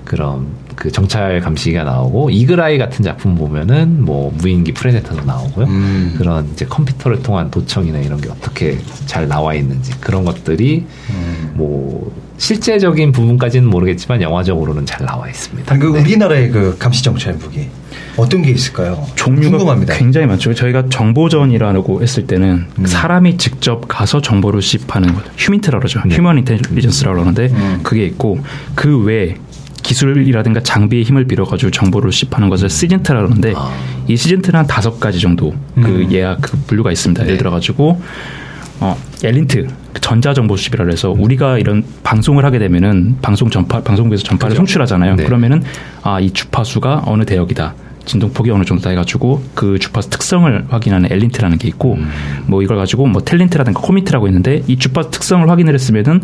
그런 0.06 0.48
그 0.78 0.92
정찰 0.92 1.42
감시기가 1.42 1.84
나오고 1.84 2.30
Eagle 2.30 2.60
Eye 2.60 2.78
같은 2.78 3.04
작품 3.04 3.36
보면은 3.36 4.06
뭐 4.06 4.32
무인기 4.38 4.74
Predator도 4.74 5.26
나오고요. 5.26 5.66
음. 5.66 6.16
그런 6.20 6.48
이제 6.54 6.66
컴퓨터를 6.66 7.24
통한 7.24 7.50
도청이나 7.50 7.98
이런 7.98 8.22
게 8.22 8.30
어떻게 8.30 8.78
잘 9.08 9.28
나와 9.28 9.56
있는지 9.56 9.92
그런 10.00 10.24
것들이 10.24 10.86
음. 11.10 11.52
뭐 11.56 12.12
실제적인 12.38 13.12
부분까지는 13.12 13.68
모르겠지만 13.68 14.22
영화적으로는 14.22 14.86
잘 14.86 15.04
나와 15.04 15.28
있습니다. 15.28 15.80
그 15.80 15.86
네. 15.88 16.00
우리나라의 16.00 16.52
그 16.52 16.78
감시 16.78 17.04
정찰 17.04 17.34
무기 17.34 17.68
어떤 18.16 18.44
게 18.44 18.52
있을까요? 18.52 19.04
종류가 19.16 19.58
궁금합니다. 19.58 19.96
굉장히 19.96 20.28
많죠. 20.28 20.54
저희가 20.54 20.90
정보전이라고 20.90 22.04
했을 22.04 22.28
때는 22.28 22.68
음. 22.78 22.86
사람이 22.86 23.38
직접 23.38 23.88
가서 23.88 24.22
정보를 24.22 24.62
수집하는 24.62 25.16
거, 25.16 25.22
휴민트라고 25.38 25.80
그러죠. 25.80 26.02
네. 26.06 26.16
휴먼 26.16 26.38
인텔리전스라고 26.38 27.16
그러는데 27.16 27.48
음. 27.52 27.80
그게 27.82 28.06
있고 28.06 28.40
그 28.76 29.04
외에 29.04 29.38
기술이라든가 29.88 30.60
장비의 30.62 31.04
힘을 31.04 31.26
빌어가지고 31.26 31.72
정보를 31.72 32.12
수집하는 32.12 32.50
것을 32.50 32.70
시즌트라고 32.70 33.28
그러는데 33.28 33.54
아. 33.56 33.72
이 34.08 34.18
시즌트는 34.18 34.60
한 34.60 34.68
다섯 34.68 35.00
가지 35.00 35.20
정도 35.20 35.54
그 35.76 35.82
음. 35.88 36.12
예약 36.12 36.42
그 36.42 36.58
분류가 36.68 36.92
있습니다. 36.92 37.24
네. 37.24 37.28
예를 37.28 37.38
들어가지고 37.38 38.02
어, 38.80 38.96
엘린트 39.24 39.68
전자정보 40.02 40.58
수집이라 40.58 40.86
해서 40.90 41.10
우리가 41.18 41.58
이런 41.58 41.84
방송을 42.04 42.44
하게 42.46 42.60
되면은 42.60 43.18
방송 43.22 43.50
전파 43.50 43.82
방송국에서 43.82 44.24
전파를 44.24 44.52
그죠. 44.52 44.60
송출하잖아요. 44.60 45.16
네. 45.16 45.24
그러면은 45.24 45.64
아 46.04 46.20
이 46.20 46.32
주파수가 46.32 47.04
어느 47.06 47.24
대역이다. 47.26 47.74
진동폭이 48.06 48.52
어느 48.52 48.64
정도다 48.64 48.90
해가지고 48.92 49.44
그 49.54 49.80
주파수 49.80 50.10
특성을 50.10 50.66
확인하는 50.70 51.12
엘린트라는 51.12 51.58
게 51.58 51.68
있고 51.70 51.96
음. 51.96 52.10
뭐 52.48 52.62
이걸 52.62 52.78
가지고 52.78 53.06
뭐 53.08 53.22
텔린트라든가 53.24 53.82
코미트라고 53.82 54.28
있는데 54.28 54.64
이 54.68 54.78
주파수 54.78 55.12
특성을 55.12 55.50
확인을 55.50 55.74
했으면은 55.74 56.22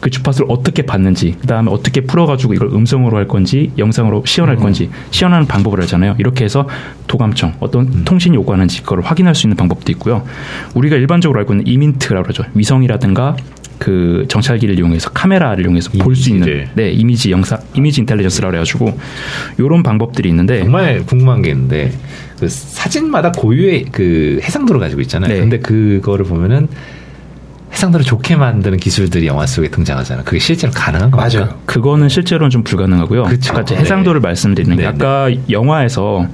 그 0.00 0.10
주파수를 0.10 0.46
어떻게 0.50 0.82
받는지 0.82 1.36
그 1.40 1.46
다음에 1.46 1.70
어떻게 1.70 2.02
풀어가지고 2.02 2.54
이걸 2.54 2.68
음성으로 2.68 3.16
할 3.16 3.26
건지 3.26 3.72
영상으로 3.78 4.24
시연할 4.26 4.56
건지 4.56 4.90
시연하는 5.10 5.46
방법을 5.46 5.80
알잖아요. 5.82 6.16
이렇게 6.18 6.44
해서 6.44 6.68
도감청 7.06 7.54
어떤 7.60 8.04
통신이 8.04 8.36
요구하는지 8.36 8.82
그걸 8.82 9.00
확인할 9.00 9.34
수 9.34 9.46
있는 9.46 9.56
방법도 9.56 9.90
있고요. 9.92 10.24
우리가 10.74 10.96
일반적으로 10.96 11.40
알고 11.40 11.54
있는 11.54 11.66
이민트라고 11.66 12.24
그러죠. 12.24 12.44
위성이라든가 12.54 13.36
그 13.78 14.24
정찰기를 14.28 14.78
이용해서 14.78 15.10
카메라를 15.10 15.64
이용해서 15.64 15.90
볼 15.98 16.14
수 16.16 16.30
있는. 16.30 16.66
네 16.74 16.90
이미지 16.90 17.30
영상 17.30 17.58
이미지 17.74 18.00
인텔리전스라고 18.00 18.54
해가지고 18.54 18.98
요런 19.60 19.82
방법들이 19.82 20.28
있는데 20.30 20.60
정말 20.60 21.04
궁금한 21.04 21.42
게 21.42 21.50
있는데 21.50 21.92
그 22.40 22.48
사진마다 22.48 23.32
고유의 23.32 23.86
그 23.92 24.40
해상도를 24.42 24.80
가지고 24.80 25.00
있잖아요. 25.02 25.32
네. 25.32 25.40
근데 25.40 25.58
그거를 25.58 26.24
보면은 26.24 26.68
해상도를 27.76 28.06
좋게 28.06 28.36
만드는 28.36 28.78
기술들이 28.78 29.26
영화 29.26 29.44
속에 29.46 29.68
등장하잖아요. 29.68 30.24
그게 30.24 30.38
실제로 30.38 30.72
가능한 30.72 31.10
거 31.10 31.18
맞아요. 31.18 31.58
그거는 31.66 32.08
실제로는 32.08 32.48
좀 32.48 32.62
불가능하고요. 32.64 33.24
그쵸. 33.24 33.52
아까 33.52 33.62
이제 33.62 33.74
네. 33.74 33.82
해상도를 33.82 34.22
말씀드리는 34.22 34.74
게 34.76 34.82
네, 34.82 34.88
아까 34.88 35.28
영화에서 35.50 36.26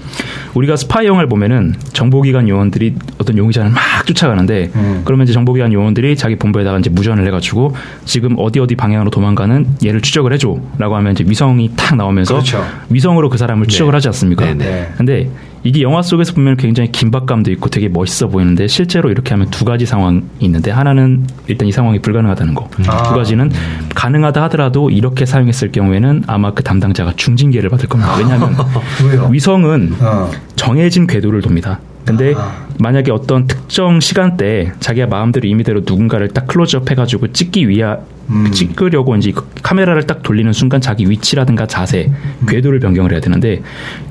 우리가 0.54 0.76
스파이 0.76 1.06
영화를 1.06 1.28
보면은 1.28 1.74
정보기관 1.92 2.48
요원들이 2.48 2.94
어떤 3.18 3.36
용의자를 3.36 3.70
막 3.70 3.80
쫓아가는데 4.06 4.70
음. 4.76 5.02
그러면 5.04 5.24
이제 5.24 5.32
정보기관 5.32 5.72
요원들이 5.72 6.16
자기 6.16 6.36
본부에다가 6.36 6.78
이제 6.78 6.90
무전을 6.90 7.26
해가지고 7.26 7.74
지금 8.04 8.36
어디 8.38 8.60
어디 8.60 8.76
방향으로 8.76 9.10
도망가는 9.10 9.66
얘를 9.84 10.00
추적을 10.00 10.32
해줘라고 10.34 10.94
하면 10.96 11.12
이제 11.12 11.24
위성이 11.26 11.72
탁 11.76 11.96
나오면서 11.96 12.34
그렇죠. 12.34 12.64
위성으로 12.88 13.28
그 13.28 13.36
사람을 13.36 13.66
추적을 13.66 13.90
네. 13.90 13.96
하지 13.96 14.08
않습니까? 14.08 14.44
네, 14.44 14.54
네. 14.54 14.64
네. 14.64 14.92
근데 14.96 15.30
이게 15.64 15.82
영화 15.82 16.02
속에서 16.02 16.32
보면 16.34 16.56
굉장히 16.56 16.90
긴박감도 16.90 17.50
있고 17.52 17.68
되게 17.68 17.88
멋있어 17.88 18.28
보이는데 18.28 18.66
실제로 18.66 19.10
이렇게 19.10 19.30
하면 19.30 19.48
두 19.50 19.64
가지 19.64 19.86
상황이 19.86 20.22
있는데 20.40 20.70
하나는 20.70 21.26
일단 21.46 21.68
이 21.68 21.72
상황이 21.72 22.00
불가능하다는 22.00 22.54
거. 22.54 22.68
아. 22.88 23.02
두 23.04 23.14
가지는 23.14 23.50
가능하다 23.94 24.42
하더라도 24.44 24.90
이렇게 24.90 25.24
사용했을 25.24 25.70
경우에는 25.70 26.24
아마 26.26 26.52
그 26.52 26.62
담당자가 26.62 27.12
중징계를 27.16 27.70
받을 27.70 27.88
겁니다. 27.88 28.16
왜냐하면? 28.16 28.56
위성은 29.30 29.94
어. 30.00 30.30
정해진 30.56 31.06
궤도를 31.06 31.42
돕니다. 31.42 31.78
근데 32.04 32.34
아. 32.36 32.66
만약에 32.82 33.12
어떤 33.12 33.46
특정 33.46 34.00
시간대에 34.00 34.72
자기가 34.80 35.06
마음대로 35.06 35.46
임의대로 35.48 35.82
누군가를 35.86 36.28
딱 36.28 36.48
클로즈업 36.48 36.90
해가지고 36.90 37.32
찍기 37.32 37.68
위하 37.68 38.00
음. 38.30 38.50
찍으려고 38.50 39.16
이제 39.16 39.32
카메라를 39.62 40.06
딱 40.06 40.22
돌리는 40.22 40.52
순간 40.52 40.80
자기 40.80 41.08
위치라든가 41.08 41.66
자세, 41.66 42.08
음. 42.08 42.46
궤도를 42.46 42.80
변경을 42.80 43.12
해야 43.12 43.20
되는데 43.20 43.62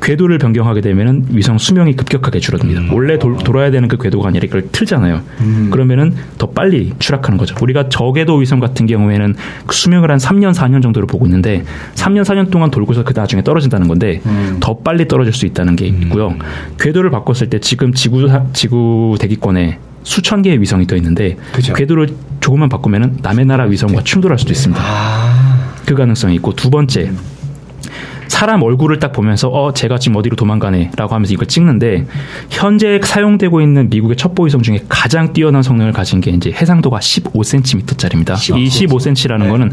궤도를 0.02 0.38
변경하게 0.38 0.82
되면은 0.82 1.28
위성 1.32 1.58
수명이 1.58 1.96
급격하게 1.96 2.40
줄어듭니다. 2.40 2.82
음. 2.82 2.94
원래 2.94 3.18
도, 3.18 3.38
돌아야 3.38 3.72
되는 3.72 3.88
그 3.88 3.98
궤도가 3.98 4.30
아니라 4.30 4.46
이걸 4.46 4.70
틀잖아요. 4.72 5.22
음. 5.42 5.70
그러면은 5.72 6.14
더 6.38 6.50
빨리 6.50 6.94
추락하는 7.00 7.38
거죠. 7.38 7.56
우리가 7.62 7.90
저궤도 7.90 8.36
위성 8.38 8.60
같은 8.60 8.86
경우에는 8.86 9.36
그 9.66 9.76
수명을 9.76 10.12
한 10.12 10.18
3년, 10.18 10.54
4년 10.54 10.82
정도를 10.82 11.08
보고 11.08 11.26
있는데 11.26 11.64
3년, 11.96 12.24
4년 12.24 12.52
동안 12.52 12.72
돌고서 12.72 13.04
그 13.04 13.14
나중에 13.16 13.42
떨어진다는 13.44 13.88
건데 13.88 14.22
음. 14.26 14.58
더 14.60 14.78
빨리 14.78 15.08
떨어질 15.08 15.34
수 15.34 15.46
있다는 15.46 15.76
게 15.76 15.88
있고요. 15.88 16.30
음. 16.30 16.40
궤도를 16.80 17.10
바꿨을 17.10 17.50
때 17.50 17.60
지금 17.60 17.94
지구 17.94 18.28
지구 18.62 19.18
대기권에 19.20 19.80
수천 20.04 20.44
개의 20.44 20.62
위성이 20.62 20.86
떠 20.86 20.96
있는데 20.96 21.36
그죠. 21.52 21.74
궤도를 21.74 22.10
조금만 22.42 22.70
바꾸면 22.70 23.18
남의 23.24 23.46
나라 23.46 23.64
위성과 23.64 24.04
충돌할 24.04 24.38
수도 24.38 24.52
있습니다. 24.52 24.80
아. 24.80 25.74
그 25.84 25.96
가능성이 25.96 26.36
있고 26.36 26.54
두 26.54 26.70
번째 26.70 27.12
사람 28.32 28.64
얼굴을 28.64 29.00
딱 29.00 29.12
보면서 29.12 29.50
어 29.50 29.74
제가 29.74 30.00
지금 30.00 30.16
어디로 30.16 30.38
도망가네라고 30.38 31.14
하면서 31.14 31.34
이걸 31.34 31.48
찍는데 31.48 32.06
현재 32.50 33.00
사용되고 33.04 33.60
있는 33.62 33.90
미국의 33.90 34.16
첩보위성 34.16 34.62
중에 34.62 34.80
가장 34.88 35.34
뛰어난 35.34 35.62
성능을 35.62 35.92
가진 35.92 36.22
게 36.22 36.32
이제 36.32 36.50
해상도가 36.52 37.00
15cm짜리입니다. 37.00 38.36
15cm. 38.36 38.58
이 38.58 38.68
15cm라는 38.68 39.44
네. 39.44 39.50
거는 39.50 39.72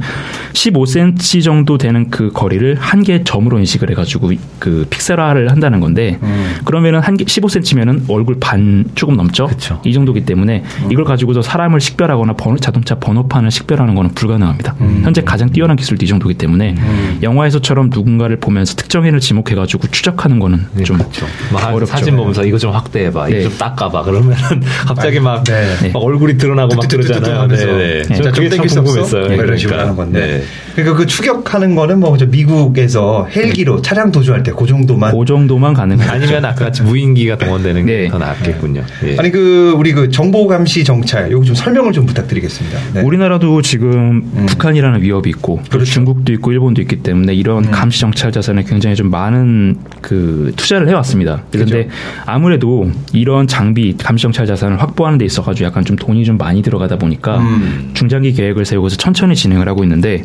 15cm 0.52 1.44
정도 1.44 1.78
되는 1.78 2.10
그 2.10 2.30
거리를 2.32 2.74
한 2.80 3.02
개의 3.04 3.22
점으로 3.24 3.58
인식을 3.58 3.90
해가지고 3.90 4.32
그 4.58 4.86
픽셀화를 4.90 5.50
한다는 5.50 5.78
건데 5.80 6.18
음. 6.22 6.56
그러면은 6.64 7.00
한 7.00 7.18
개 7.18 7.24
15cm면은 7.24 8.08
얼굴 8.08 8.38
반 8.40 8.84
조금 8.94 9.16
넘죠. 9.16 9.46
그쵸. 9.46 9.80
이 9.84 9.92
정도기 9.92 10.24
때문에 10.24 10.62
음. 10.84 10.92
이걸 10.92 11.04
가지고서 11.04 11.42
사람을 11.42 11.80
식별하거나 11.80 12.34
번호, 12.34 12.56
자동차 12.56 12.94
번호판을 12.96 13.50
식별하는 13.50 13.94
거는 13.94 14.14
불가능합니다. 14.14 14.74
음. 14.80 15.00
현재 15.04 15.20
가장 15.22 15.50
뛰어난 15.50 15.76
기술도 15.76 16.04
이 16.04 16.08
정도기 16.08 16.34
때문에 16.34 16.74
음. 16.78 17.18
영화에서처럼 17.22 17.90
누군가를 17.92 18.38
보면서 18.48 18.74
특정인을 18.74 19.20
지목해가지고 19.20 19.88
추적하는 19.88 20.38
거는 20.38 20.66
네, 20.72 20.82
좀 20.84 20.96
그렇죠. 20.96 21.26
어렵죠. 21.52 21.86
사진 21.86 22.16
보면서 22.16 22.44
이거 22.44 22.56
좀 22.56 22.72
확대해봐, 22.72 23.28
네. 23.28 23.40
이거 23.40 23.48
좀 23.50 23.58
닦아봐. 23.58 24.02
그러면은 24.04 24.36
갑자기 24.86 25.20
막, 25.20 25.44
네. 25.44 25.90
막 25.92 26.02
얼굴이 26.02 26.38
드러나고 26.38 26.74
막 26.74 26.88
그러잖아요. 26.88 27.46
네, 27.46 27.56
네. 27.56 28.02
네. 28.08 28.20
저 28.22 28.32
그게 28.32 28.48
참 28.48 28.66
궁금했어요. 28.66 29.28
네, 29.28 29.34
이런 29.34 29.56
식으로 29.58 29.76
그러니까. 29.76 29.80
하는 29.82 29.96
건데. 29.96 30.20
네. 30.20 30.42
그러니까 30.74 30.96
그 30.96 31.06
추격하는 31.06 31.74
거는 31.74 32.00
뭐 32.00 32.16
미국에서 32.28 33.26
헬기로 33.30 33.82
차량 33.82 34.10
도주할 34.10 34.42
때 34.42 34.48
그 34.58 34.66
정도만. 34.66 35.16
그 35.16 35.24
정도만 35.24 35.74
가능해요. 35.74 36.10
아니면 36.10 36.44
아까 36.44 36.64
같이 36.66 36.82
무인기가 36.82 37.36
동원되는 37.36 37.86
게 37.86 38.08
더 38.10 38.18
낫겠군요. 38.18 38.82
예. 39.04 39.16
아니 39.18 39.30
그 39.30 39.74
우리 39.76 39.92
그 39.92 40.10
정보 40.10 40.46
감시 40.46 40.82
정찰 40.84 41.30
요거 41.30 41.44
좀 41.44 41.54
설명을 41.54 41.92
좀 41.92 42.06
부탁드리겠습니다. 42.06 43.02
우리나라도 43.02 43.60
지금 43.62 44.22
음. 44.34 44.46
북한이라는 44.46 45.02
위협이 45.02 45.28
있고 45.30 45.60
그렇죠. 45.68 45.84
중국도 45.90 46.32
있고 46.34 46.52
일본도 46.52 46.80
있기 46.82 47.02
때문에 47.02 47.34
이런 47.34 47.64
음. 47.66 47.70
감시 47.70 48.00
정찰 48.00 48.32
자산을 48.40 48.62
굉장히 48.64 48.94
좀 48.96 49.10
많은 49.10 49.76
그 50.00 50.52
투자를 50.56 50.88
해왔습니다. 50.88 51.42
그런데 51.50 51.84
그렇죠. 51.84 51.90
아무래도 52.26 52.90
이런 53.12 53.46
장비 53.46 53.96
감시정찰 53.96 54.46
자산을 54.46 54.80
확보하는 54.80 55.18
데 55.18 55.24
있어가지고 55.24 55.66
약간 55.66 55.84
좀 55.84 55.96
돈이 55.96 56.24
좀 56.24 56.38
많이 56.38 56.62
들어가다 56.62 56.96
보니까 56.98 57.38
음. 57.38 57.90
중장기 57.94 58.32
계획을 58.32 58.64
세우고서 58.64 58.96
천천히 58.96 59.34
진행을 59.34 59.68
하고 59.68 59.82
있는데 59.84 60.24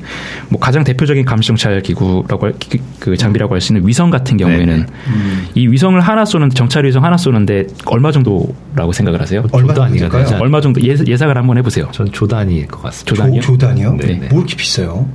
뭐 0.49 0.59
가장 0.59 0.83
대표적인 0.83 1.25
감시정찰 1.25 1.81
기구라고 1.81 2.45
할, 2.45 2.53
그 2.99 3.17
장비라고 3.17 3.55
할 3.55 3.63
수 3.63 3.71
있는 3.73 3.87
위성 3.87 4.09
같은 4.09 4.35
경우에는 4.37 4.77
네. 4.77 4.85
음. 5.07 5.47
이 5.55 5.67
위성을 5.67 5.99
하나 6.01 6.25
쏘는 6.25 6.49
정찰 6.49 6.85
위성 6.85 7.03
하나 7.05 7.15
쏘는데 7.17 7.65
얼마 7.85 8.11
정도라고 8.11 8.91
생각을 8.91 9.21
하세요? 9.21 9.43
얼마 9.53 9.73
정도일까요? 9.73 10.37
얼마 10.39 10.59
정도 10.61 10.81
예, 10.85 10.95
예상을 11.07 11.35
한번 11.35 11.57
해보세요. 11.57 11.87
전 11.91 12.11
조단위일 12.11 12.67
것 12.67 12.81
같습니다. 12.83 13.15
조단이요? 13.15 13.41
조, 13.41 13.57
단이요 13.57 13.93
네. 13.93 14.07
네. 14.19 14.27
뭐 14.29 14.39
이렇게 14.39 14.55
비싸요? 14.57 15.07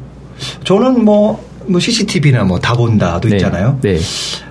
저는 0.65 1.05
뭐 1.05 1.45
뭐 1.69 1.81
CCTV나 1.81 2.45
뭐 2.45 2.59
다 2.61 2.75
본다도 2.75 3.29
네. 3.29 3.37
있잖아요. 3.37 3.79
네. 3.83 3.99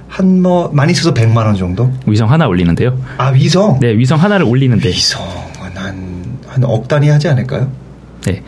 한 0.07 0.41
뭐 0.41 0.69
많이 0.73 0.93
써서 0.93 1.13
100만 1.13 1.37
원 1.37 1.55
정도? 1.55 1.91
위성 2.05 2.31
하나 2.31 2.47
올리는데요. 2.47 2.97
아 3.17 3.27
위성? 3.29 3.79
네, 3.79 3.95
위성 3.97 4.19
하나를 4.19 4.45
올리는데. 4.45 4.89
위성은 4.89 5.27
한한억 5.75 6.87
단위 6.87 7.09
하지 7.09 7.27
않을까요? 7.27 7.69
네. 8.25 8.41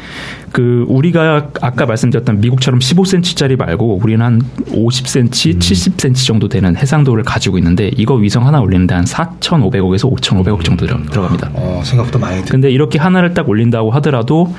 그 0.52 0.84
우리가 0.90 1.52
아까 1.62 1.86
말씀드렸던 1.86 2.42
미국처럼 2.42 2.80
15cm짜리 2.80 3.56
말고 3.58 4.00
우리는 4.02 4.26
한 4.26 4.42
50cm, 4.72 5.56
음. 5.56 5.60
70cm 5.60 6.26
정도 6.26 6.50
되는 6.50 6.76
해상도를 6.76 7.24
가지고 7.24 7.58
있는데 7.60 7.92
이거 7.96 8.16
위성 8.16 8.48
하나 8.48 8.60
올리는데 8.60 8.96
한 8.96 9.06
4,500억에서 9.06 10.12
5,500억 10.12 10.64
정도 10.64 10.86
들어갑니다. 10.88 11.52
어, 11.54 11.82
생각보다 11.86 12.18
많이. 12.20 12.44
근데 12.46 12.72
이렇게 12.72 12.98
하나를 12.98 13.34
딱 13.36 13.48
올린다고 13.48 13.92
하더라도 13.92 14.54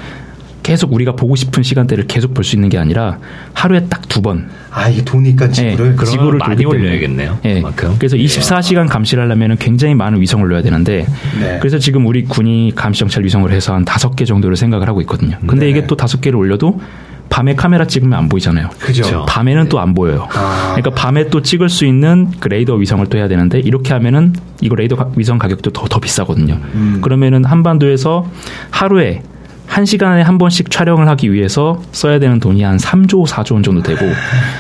계속 0.62 0.92
우리가 0.92 1.12
보고 1.16 1.37
싶은 1.37 1.62
시간대를 1.62 2.07
계속 2.07 2.35
볼 2.35 2.44
수 2.44 2.57
있는 2.57 2.68
게 2.68 2.79
아니라 2.79 3.18
하루에 3.55 3.87
딱 3.88 4.01
두 4.11 4.20
번. 4.23 4.49
아 4.73 4.88
이게 4.88 5.05
도니까 5.05 5.49
지구를 5.51 5.96
네, 5.96 6.05
지구를 6.05 6.38
많이 6.40 6.64
올려야겠네요. 6.64 7.38
네. 7.42 7.55
그만큼. 7.61 7.94
그래서 7.99 8.16
24시간 8.16 8.88
감시를 8.88 9.23
하려면 9.23 9.57
굉장히 9.57 9.94
많은 9.94 10.20
위성을 10.20 10.44
올려야 10.44 10.62
되는데 10.62 11.07
네. 11.40 11.59
그래서 11.61 11.79
지금 11.79 12.07
우리 12.07 12.25
군이 12.25 12.73
감시 12.75 12.99
정찰 13.01 13.23
위성을 13.25 13.49
해서 13.53 13.73
한 13.75 13.85
다섯 13.85 14.16
개 14.16 14.25
정도를 14.25 14.57
생각을 14.57 14.88
하고 14.88 15.01
있거든요. 15.03 15.37
근데 15.46 15.66
네. 15.66 15.70
이게 15.70 15.87
또 15.87 15.96
다섯 15.96 16.20
개를 16.20 16.38
올려도 16.38 16.81
밤에 17.29 17.55
카메라 17.55 17.87
찍으면 17.87 18.18
안 18.18 18.29
보이잖아요. 18.29 18.70
그죠. 18.81 19.25
밤에는 19.29 19.68
또안 19.68 19.94
보여요. 19.94 20.27
아. 20.35 20.75
그러니까 20.75 20.90
밤에 20.90 21.29
또 21.29 21.40
찍을 21.42 21.68
수 21.68 21.87
있는 21.87 22.29
그 22.40 22.49
레이더 22.49 22.75
위성을 22.75 23.07
또 23.07 23.16
해야 23.16 23.29
되는데 23.29 23.61
이렇게 23.61 23.92
하면은 23.92 24.33
이거 24.61 24.75
레이더 24.75 25.12
위성 25.16 25.38
가격도 25.38 25.70
더, 25.70 25.87
더 25.87 26.01
비싸거든요. 26.01 26.55
음. 26.75 26.99
그러면은 27.01 27.44
한반도에서 27.44 28.27
하루에 28.73 29.23
한 29.70 29.87
시간에 29.87 30.20
한 30.20 30.37
번씩 30.37 30.68
촬영을 30.68 31.09
하기 31.11 31.33
위해서 31.33 31.80
써야 31.92 32.18
되는 32.18 32.40
돈이 32.40 32.64
한 32.64 32.76
3조, 32.76 33.24
4조 33.24 33.52
원 33.52 33.62
정도 33.62 33.80
되고 33.83 34.00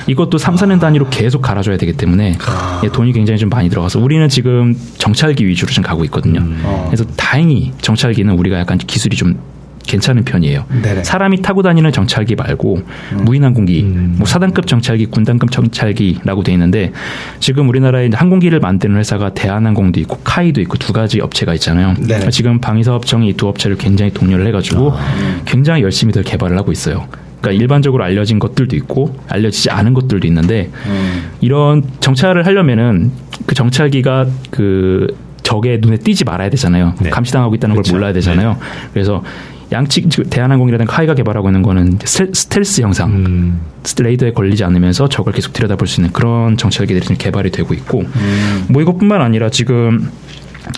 이것도 0.06 0.38
3, 0.38 0.54
4년 0.54 0.78
단위로 0.78 1.08
계속 1.10 1.42
갈아줘야 1.42 1.76
되기 1.76 1.92
때문에 1.94 2.38
예, 2.84 2.88
돈이 2.88 3.12
굉장히 3.12 3.36
좀 3.36 3.48
많이 3.48 3.68
들어가서 3.68 3.98
우리는 3.98 4.28
지금 4.28 4.72
정찰기 4.98 5.44
위주로 5.48 5.72
좀 5.72 5.82
가고 5.82 6.04
있거든요. 6.04 6.40
음. 6.40 6.62
그래서 6.86 7.04
다행히 7.16 7.72
정찰기는 7.80 8.32
우리가 8.34 8.60
약간 8.60 8.78
기술이 8.78 9.16
좀 9.16 9.36
괜찮은 9.90 10.24
편이에요. 10.24 10.66
네네. 10.82 11.02
사람이 11.02 11.42
타고 11.42 11.62
다니는 11.62 11.90
정찰기 11.90 12.36
말고 12.36 12.82
음. 13.12 13.24
무인항공기, 13.24 13.82
음. 13.82 14.14
뭐 14.18 14.26
사단급 14.26 14.68
정찰기, 14.68 15.06
군단급 15.06 15.50
정찰기라고 15.50 16.44
돼 16.44 16.52
있는데 16.52 16.92
지금 17.40 17.68
우리나라에 17.68 18.08
항공기를 18.12 18.60
만드는 18.60 18.96
회사가 18.96 19.34
대한항공도 19.34 19.98
있고 20.00 20.18
카이도 20.22 20.60
있고 20.62 20.78
두 20.78 20.92
가지 20.92 21.20
업체가 21.20 21.54
있잖아요. 21.54 21.94
네네. 21.94 22.30
지금 22.30 22.60
방위사업청이 22.60 23.32
두 23.34 23.48
업체를 23.48 23.76
굉장히 23.76 24.12
독려를 24.12 24.46
해가지고 24.46 24.92
아. 24.92 25.42
굉장히 25.44 25.82
열심히들 25.82 26.22
개발을 26.22 26.56
하고 26.56 26.70
있어요. 26.70 27.08
그러니까 27.40 27.60
일반적으로 27.60 28.04
알려진 28.04 28.38
것들도 28.38 28.76
있고 28.76 29.16
알려지지 29.28 29.70
않은 29.70 29.94
것들도 29.94 30.26
있는데 30.28 30.70
음. 30.86 31.30
이런 31.40 31.82
정찰을 31.98 32.46
하려면은 32.46 33.10
그 33.46 33.54
정찰기가 33.54 34.26
그 34.50 35.16
적의 35.42 35.78
눈에 35.80 35.96
띄지 35.96 36.24
말아야 36.24 36.48
되잖아요. 36.50 36.94
네. 37.00 37.10
감시당하고 37.10 37.56
있다는 37.56 37.74
그렇죠. 37.74 37.92
걸 37.92 37.98
몰라야 37.98 38.12
되잖아요. 38.12 38.50
네. 38.50 38.58
그래서 38.92 39.24
양측 39.72 40.08
대한항공이라든가 40.30 40.92
카이가 40.92 41.14
개발하고 41.14 41.48
있는 41.48 41.62
거는 41.62 41.98
스텔스 42.04 42.82
형상, 42.82 43.10
음. 43.10 43.60
레이더에 43.98 44.32
걸리지 44.32 44.64
않으면서 44.64 45.08
적을 45.08 45.32
계속 45.32 45.52
들여다볼 45.52 45.86
수 45.86 46.00
있는 46.00 46.12
그런 46.12 46.56
정찰기들이 46.56 47.02
지금 47.02 47.16
개발이 47.16 47.50
되고 47.50 47.72
있고, 47.74 48.00
음. 48.00 48.66
뭐 48.68 48.82
이것뿐만 48.82 49.20
아니라 49.20 49.50
지금 49.50 50.10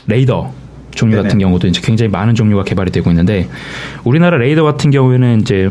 레이더 0.06 0.52
종류 0.94 1.16
네네. 1.16 1.28
같은 1.28 1.38
경우도 1.38 1.68
이제 1.68 1.80
굉장히 1.82 2.10
많은 2.10 2.34
종류가 2.34 2.64
개발이 2.64 2.90
되고 2.90 3.10
있는데 3.10 3.48
우리나라 4.04 4.36
레이더 4.36 4.62
같은 4.62 4.90
경우에는 4.90 5.40
이제 5.40 5.70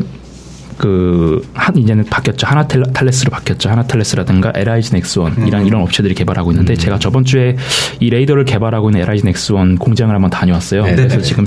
그 0.78 1.42
한 1.54 1.76
이제는 1.76 2.04
바뀌었죠. 2.04 2.46
하나탈레스로 2.46 3.30
바뀌었죠. 3.30 3.70
하나탈레스라든가 3.70 4.52
LIG 4.54 4.94
넥스원 4.94 5.34
음. 5.38 5.46
이런 5.46 5.66
이런 5.66 5.82
업체들이 5.82 6.14
개발하고 6.14 6.50
있는데 6.52 6.74
음. 6.74 6.76
제가 6.76 6.98
저번 6.98 7.24
주에 7.24 7.56
이 8.00 8.10
레이더를 8.10 8.44
개발하고 8.44 8.90
있는 8.90 9.02
LIG 9.02 9.24
넥스원 9.26 9.78
공장을 9.78 10.12
한번 10.14 10.30
다녀왔어요. 10.30 10.84
네 10.84 10.94
그래서 10.96 11.20
지금 11.20 11.44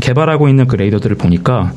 개발하고 0.00 0.48
있는 0.48 0.66
그 0.66 0.76
레이더들을 0.76 1.16
보니까 1.16 1.72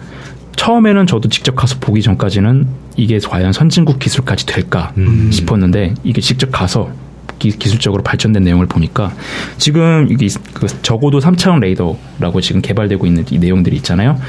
처음에는 0.55 1.07
저도 1.07 1.29
직접 1.29 1.55
가서 1.55 1.77
보기 1.79 2.01
전까지는 2.01 2.67
이게 2.95 3.17
과연 3.19 3.53
선진국 3.53 3.97
기술까지 3.99 4.45
될까 4.45 4.93
음. 4.97 5.29
싶었는데 5.31 5.95
이게 6.03 6.21
직접 6.21 6.51
가서 6.51 6.91
기, 7.39 7.51
술적으로 7.51 8.03
발전된 8.03 8.43
내용을 8.43 8.65
보니까 8.65 9.13
지금 9.57 10.07
이게 10.09 10.27
그 10.53 10.67
적어도 10.81 11.19
3차원 11.19 11.59
레이더라고 11.61 12.41
지금 12.41 12.61
개발되고 12.61 13.05
있는 13.05 13.23
이 13.31 13.39
내용들이 13.39 13.77
있잖아요. 13.77 14.19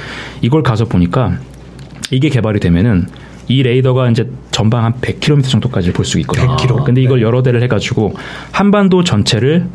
이걸 0.40 0.62
가서 0.62 0.84
보니까 0.84 1.38
이게 2.10 2.28
개발이 2.28 2.60
되면은 2.60 3.06
이 3.48 3.62
레이더가 3.62 4.10
이제 4.10 4.30
전방 4.50 4.84
한 4.84 4.94
100km 5.00 5.48
정도까지 5.48 5.92
볼 5.92 6.04
수 6.04 6.18
있거든요. 6.20 6.56
100km. 6.56 6.84
근데 6.84 7.02
이걸 7.02 7.18
네. 7.18 7.24
여러 7.24 7.42
대를 7.42 7.62
해가지고 7.64 8.14
한반도 8.52 9.02
전체를 9.04 9.66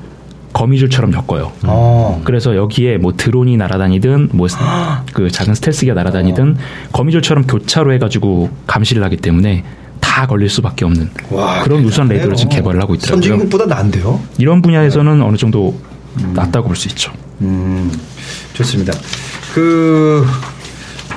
거미줄처럼 0.53 1.11
엮어요. 1.13 1.51
어. 1.63 2.21
그래서 2.23 2.55
여기에 2.55 2.97
뭐 2.99 3.13
드론이 3.17 3.57
날아다니든 3.57 4.29
뭐 4.31 4.47
그 5.13 5.29
작은 5.29 5.53
스텔스기가 5.55 5.93
날아다니든 5.93 6.51
어. 6.57 6.89
거미줄처럼 6.93 7.45
교차로 7.47 7.91
해가지고 7.93 8.49
감시를 8.65 9.03
하기 9.03 9.17
때문에 9.17 9.65
다 9.99 10.25
걸릴 10.27 10.47
수밖에 10.49 10.85
없는 10.85 11.09
와, 11.29 11.61
그런 11.63 11.83
우수한 11.83 12.07
레이더를 12.07 12.37
지금 12.37 12.51
개발을 12.51 12.81
하고 12.81 12.95
있더라고요. 12.95 13.21
선진국보다 13.21 13.65
난데요? 13.65 14.21
이런 14.37 14.61
분야에서는 14.61 15.21
어느 15.21 15.35
정도 15.35 15.75
낫다고 16.33 16.67
볼 16.67 16.77
수 16.77 16.87
있죠. 16.87 17.11
음, 17.41 17.91
좋습니다. 18.53 18.93
그 19.53 20.25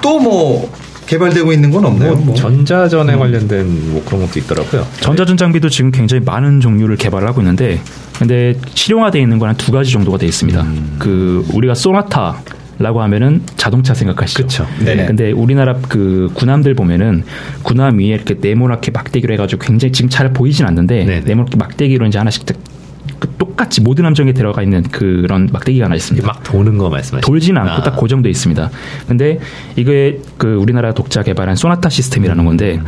또 0.02 0.18
뭐 0.18 0.72
개발되고 1.08 1.52
있는 1.52 1.70
건 1.70 1.84
없나요? 1.86 2.14
뭐 2.16 2.26
뭐. 2.26 2.34
전자전에 2.36 3.16
관련된 3.16 3.90
뭐 3.92 4.04
그런 4.04 4.20
것도 4.20 4.38
있더라고요. 4.38 4.86
전자전 5.00 5.36
장비도 5.36 5.68
지금 5.70 5.90
굉장히 5.90 6.22
많은 6.24 6.60
종류를 6.60 6.96
개발하고 6.96 7.40
있는데 7.40 7.80
근데 8.18 8.54
실용화되어 8.74 9.20
있는 9.22 9.38
건 9.38 9.48
한 9.48 9.56
두 9.56 9.72
가지 9.72 9.90
정도가 9.92 10.18
되어 10.18 10.28
있습니다. 10.28 10.66
그 10.98 11.44
우리가 11.54 11.74
소나타 11.74 12.42
라고 12.80 13.02
하면은 13.02 13.42
자동차 13.56 13.92
생각하시죠. 13.92 14.42
그쵸. 14.44 14.66
네네. 14.84 15.06
근데 15.06 15.32
우리나라 15.32 15.74
그 15.88 16.28
군함들 16.34 16.74
보면은 16.74 17.24
군함 17.64 17.98
위에 17.98 18.04
이렇게 18.06 18.36
네모나게 18.40 18.92
막대기로 18.92 19.32
해가지고 19.34 19.64
굉장히 19.66 19.90
지금 19.92 20.08
잘 20.08 20.32
보이진 20.32 20.64
않는데 20.64 21.04
네네. 21.04 21.20
네모나게 21.24 21.56
막대기로 21.56 22.06
이제 22.06 22.18
하나씩 22.18 22.46
딱 22.46 22.56
그 23.18 23.28
똑같이 23.38 23.80
모든 23.80 24.04
함정에 24.04 24.32
들어가 24.32 24.62
있는 24.62 24.82
그런 24.84 25.48
막대기가 25.52 25.86
하나 25.86 25.94
있습니다. 25.96 26.26
막 26.26 26.42
도는 26.44 26.78
거 26.78 26.88
말씀하시죠? 26.90 27.26
돌지는 27.26 27.60
않고 27.62 27.72
아. 27.72 27.82
딱 27.82 27.96
고정돼 27.96 28.28
있습니다. 28.30 28.70
근데 29.08 29.38
이게 29.76 30.20
그 30.36 30.54
우리나라 30.54 30.92
독자 30.94 31.22
개발한 31.22 31.56
소나타 31.56 31.88
시스템이라는 31.88 32.44
건데 32.44 32.80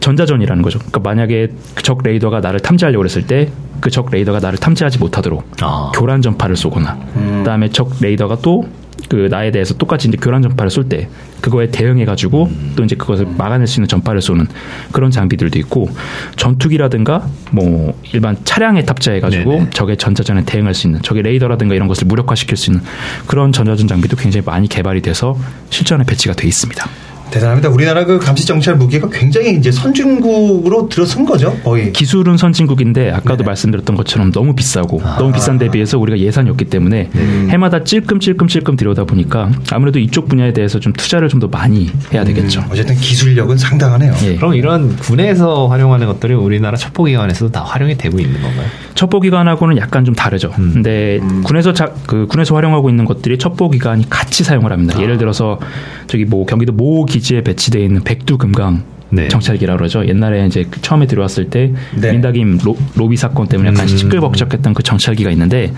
전자전이라는 0.00 0.62
거죠. 0.62 0.78
그러니까 0.78 1.00
만약에 1.00 1.48
적 1.82 2.02
레이더가 2.02 2.40
나를 2.40 2.60
탐지하려고 2.60 3.04
했을 3.04 3.26
때 3.26 3.50
그 3.80 3.90
적 3.90 4.08
레이더가 4.10 4.40
나를 4.40 4.58
탐지하지 4.58 4.98
못하도록 4.98 5.44
아. 5.60 5.92
교란 5.94 6.22
전파를 6.22 6.56
쏘거나 6.56 6.98
그다음에 7.38 7.68
적 7.68 7.90
레이더가 8.00 8.38
또 8.40 8.66
그 9.08 9.28
나에 9.30 9.50
대해서 9.50 9.74
똑같이 9.74 10.08
이제 10.08 10.16
교란 10.20 10.42
전파를 10.42 10.70
쏠 10.70 10.88
때 10.88 11.08
그거에 11.40 11.68
대응해 11.68 12.04
가지고 12.04 12.50
또 12.76 12.84
이제 12.84 12.96
그것을 12.96 13.26
막아낼 13.36 13.66
수 13.66 13.78
있는 13.80 13.88
전파를 13.88 14.20
쏘는 14.22 14.46
그런 14.92 15.10
장비들도 15.10 15.58
있고 15.60 15.88
전투기라든가 16.36 17.26
뭐 17.52 17.94
일반 18.12 18.36
차량에 18.44 18.84
탑재해 18.84 19.20
가지고. 19.20 19.60
적의 19.70 19.96
전자전에 19.96 20.44
대응할 20.44 20.74
수 20.74 20.86
있는 20.86 21.02
적의 21.02 21.22
레이더라든가 21.22 21.74
이런 21.74 21.88
것을 21.88 22.06
무력화시킬 22.06 22.56
수 22.56 22.70
있는 22.70 22.82
그런 23.26 23.52
전자전 23.52 23.86
장비도 23.88 24.16
굉장히 24.16 24.44
많이 24.44 24.68
개발이 24.68 25.00
돼서 25.02 25.36
실전에 25.70 26.04
배치가 26.04 26.34
돼 26.34 26.46
있습니다. 26.46 26.86
대단합니다. 27.34 27.68
우리나라 27.68 28.04
그 28.04 28.18
감시 28.20 28.46
정찰 28.46 28.76
무기가 28.76 29.08
굉장히 29.10 29.56
이제 29.56 29.72
선진국으로 29.72 30.88
들어선 30.88 31.24
거죠. 31.24 31.56
거의. 31.64 31.92
기술은 31.92 32.36
선진국인데 32.36 33.10
아까도 33.10 33.38
네. 33.38 33.44
말씀드렸던 33.44 33.96
것처럼 33.96 34.30
너무 34.30 34.54
비싸고 34.54 35.02
너무 35.18 35.32
비싼 35.32 35.58
데 35.58 35.68
비해서 35.68 35.98
우리가 35.98 36.16
예산이 36.18 36.48
없기 36.50 36.66
때문에 36.66 37.10
해마다 37.50 37.82
찔끔찔끔찔끔 37.82 38.76
들여다 38.76 39.04
보니까 39.04 39.50
아무래도 39.72 39.98
이쪽 39.98 40.28
분야에 40.28 40.52
대해서 40.52 40.78
좀 40.78 40.92
투자를 40.92 41.28
좀 41.28 41.34
더 41.34 41.48
많이 41.48 41.90
해야 42.12 42.22
되겠죠. 42.24 42.60
음, 42.60 42.66
어쨌든 42.70 42.94
기술력은 42.94 43.58
상당하네요. 43.58 44.14
예. 44.22 44.36
그럼 44.36 44.54
이런 44.54 44.94
군에서 44.96 45.66
활용하는 45.66 46.06
것들이 46.06 46.32
우리나라 46.34 46.76
첩보기관에서도 46.76 47.50
다 47.50 47.64
활용이 47.64 47.96
되고 47.98 48.20
있는 48.20 48.40
건가요? 48.40 48.66
첩보기관하고는 48.94 49.76
약간 49.76 50.04
좀 50.04 50.14
다르죠. 50.14 50.52
음. 50.58 50.70
근데 50.74 51.18
군에서 51.42 51.72
자, 51.72 51.90
그 52.06 52.26
군에서 52.28 52.54
활용하고 52.54 52.88
있는 52.88 53.04
것들이 53.04 53.38
첩보기관이 53.38 54.08
같이 54.08 54.44
사용을 54.44 54.70
합니다. 54.70 55.02
예를 55.02 55.18
들어서 55.18 55.58
저기 56.06 56.24
뭐 56.24 56.46
경기도 56.46 56.72
모 56.72 57.04
기지 57.04 57.23
에 57.32 57.40
배치되어 57.42 57.82
있는 57.82 58.02
백두금강 58.02 58.82
네. 59.10 59.28
정찰기라 59.28 59.76
그러죠. 59.76 60.04
옛날에 60.06 60.44
이제 60.46 60.66
그 60.68 60.80
처음에 60.82 61.06
들어왔을 61.06 61.48
때 61.48 61.72
네. 61.94 62.12
민다김 62.12 62.58
로, 62.64 62.76
로비 62.96 63.16
사건 63.16 63.46
때문에 63.46 63.68
약간 63.70 63.84
음. 63.84 63.96
시끌벅적했던 63.96 64.74
그 64.74 64.82
정찰기가 64.82 65.30
있는데 65.30 65.72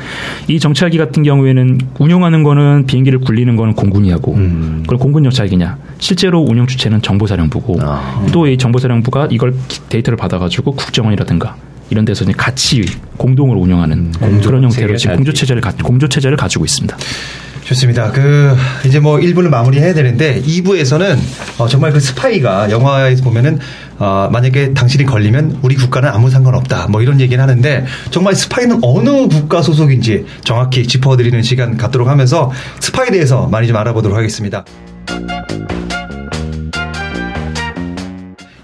이 0.49 0.59
정찰기 0.59 0.97
같은 0.97 1.22
경우에는 1.22 1.78
운용하는 1.99 2.42
거는 2.42 2.86
비행기를 2.86 3.18
굴리는 3.20 3.55
거는 3.57 3.74
공군이 3.74 4.11
하고 4.11 4.34
음. 4.34 4.78
그걸 4.82 4.99
공군 4.99 5.22
정찰기냐 5.24 5.76
실제로 5.99 6.40
운영 6.40 6.66
주체는 6.66 7.03
정보사령부고 7.03 7.76
아. 7.82 8.26
또이 8.32 8.57
정보사령부가 8.57 9.28
이걸 9.30 9.53
기- 9.68 9.80
데이터를 9.90 10.16
받아가지고 10.16 10.72
국정원이라든가 10.72 11.57
이런 11.90 12.05
데서 12.05 12.24
이제 12.24 12.32
같이 12.32 12.84
공동으로 13.18 13.61
운영하는 13.61 14.12
그런 14.42 14.64
형태로 14.64 14.97
지금 14.97 15.16
공조 15.16 15.32
체제를 15.32 15.61
가, 15.61 15.72
공조 15.82 16.09
체제를 16.09 16.36
가지고 16.36 16.64
있습니다. 16.64 16.97
좋습니다. 17.66 18.12
그 18.12 18.56
이제 18.84 19.00
뭐 19.00 19.16
1부를 19.18 19.48
마무리해야 19.48 19.92
되는데 19.92 20.40
2부에서는 20.40 21.18
어, 21.58 21.66
정말 21.66 21.92
그 21.92 21.98
스파이가 22.00 22.70
영화에서 22.70 23.24
보면은 23.24 23.58
어, 23.98 24.28
만약에 24.32 24.72
당신이 24.72 25.04
걸리면 25.04 25.58
우리 25.62 25.74
국가는 25.74 26.08
아무 26.08 26.30
상관없다. 26.30 26.86
뭐 26.88 27.02
이런 27.02 27.20
얘기는 27.20 27.42
하는데 27.42 27.84
정말 28.10 28.34
스파이는 28.36 28.80
어느 28.82 29.26
국가 29.28 29.62
소속인지 29.62 30.26
정확히 30.44 30.86
짚어드리는 30.86 31.42
시간 31.42 31.76
갖도록 31.76 32.08
하면서 32.08 32.52
스파이에 32.80 33.10
대해서 33.10 33.48
많이 33.48 33.66
좀 33.66 33.76
알아보도록 33.76 34.16
하겠습니다. 34.16 34.64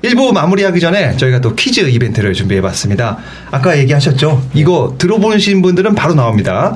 1부 0.03 0.33
마무리하기 0.33 0.81
전에 0.81 1.17
저희가 1.17 1.41
또 1.41 1.55
퀴즈 1.55 1.81
이벤트를 1.81 2.35
준비해봤습니다. 2.35 3.19
아까 3.51 3.79
얘기하셨죠? 3.79 4.43
이거 4.55 4.97
들어보신 4.99 5.63
분들은 5.63 5.95
바로 5.95 6.15
나옵니다. 6.15 6.75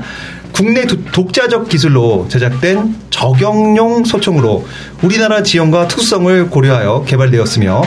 국내 0.56 0.86
도- 0.86 0.96
독자적 1.12 1.68
기술로 1.68 2.26
제작된 2.30 2.94
적용용 3.10 4.04
소총으로 4.04 4.66
우리나라 5.02 5.42
지형과 5.42 5.86
특수성을 5.88 6.48
고려하여 6.48 7.04
개발되었으며 7.06 7.82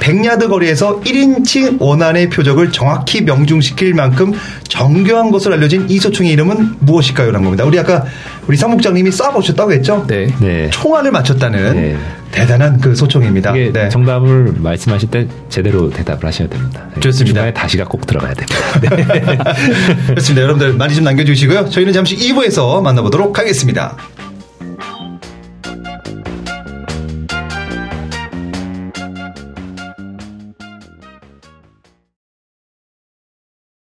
100야드 0.00 0.48
거리에서 0.48 1.00
1인칭 1.00 1.80
원안의 1.80 2.30
표적을 2.30 2.72
정확히 2.72 3.20
명중시킬 3.22 3.92
만큼 3.92 4.32
정교한 4.68 5.30
것으로 5.30 5.54
알려진 5.54 5.84
이 5.90 5.98
소총의 5.98 6.32
이름은 6.32 6.76
무엇일까요? 6.80 7.26
라는 7.30 7.44
겁니다. 7.44 7.64
우리 7.64 7.78
아까 7.78 8.04
우리 8.46 8.56
사목장님이 8.56 9.10
쏴보셨다고 9.10 9.72
했죠? 9.72 10.04
네. 10.08 10.28
네. 10.40 10.70
총알을 10.70 11.10
맞췄다는 11.12 11.74
네. 11.76 11.96
대단한 12.34 12.80
그 12.80 12.94
소총입니다. 12.94 13.56
이게 13.56 13.72
네. 13.72 13.88
정답을 13.88 14.54
말씀하실 14.58 15.10
때 15.10 15.28
제대로 15.48 15.88
대답을 15.90 16.26
하셔야 16.26 16.48
됩니다. 16.48 16.86
네. 16.94 17.00
좋습니다. 17.00 17.34
중간에 17.34 17.54
다시가 17.54 17.84
꼭 17.84 18.06
들어가야 18.06 18.34
됩니다. 18.34 18.80
네. 18.80 19.38
그렇습니다. 20.06 20.42
여러분들 20.42 20.72
많이 20.74 20.94
좀 20.94 21.04
남겨주시고요. 21.04 21.70
저희는 21.70 21.92
잠시 21.92 22.16
2부에서 22.16 22.82
만나보도록 22.82 23.38
하겠습니다. 23.38 23.96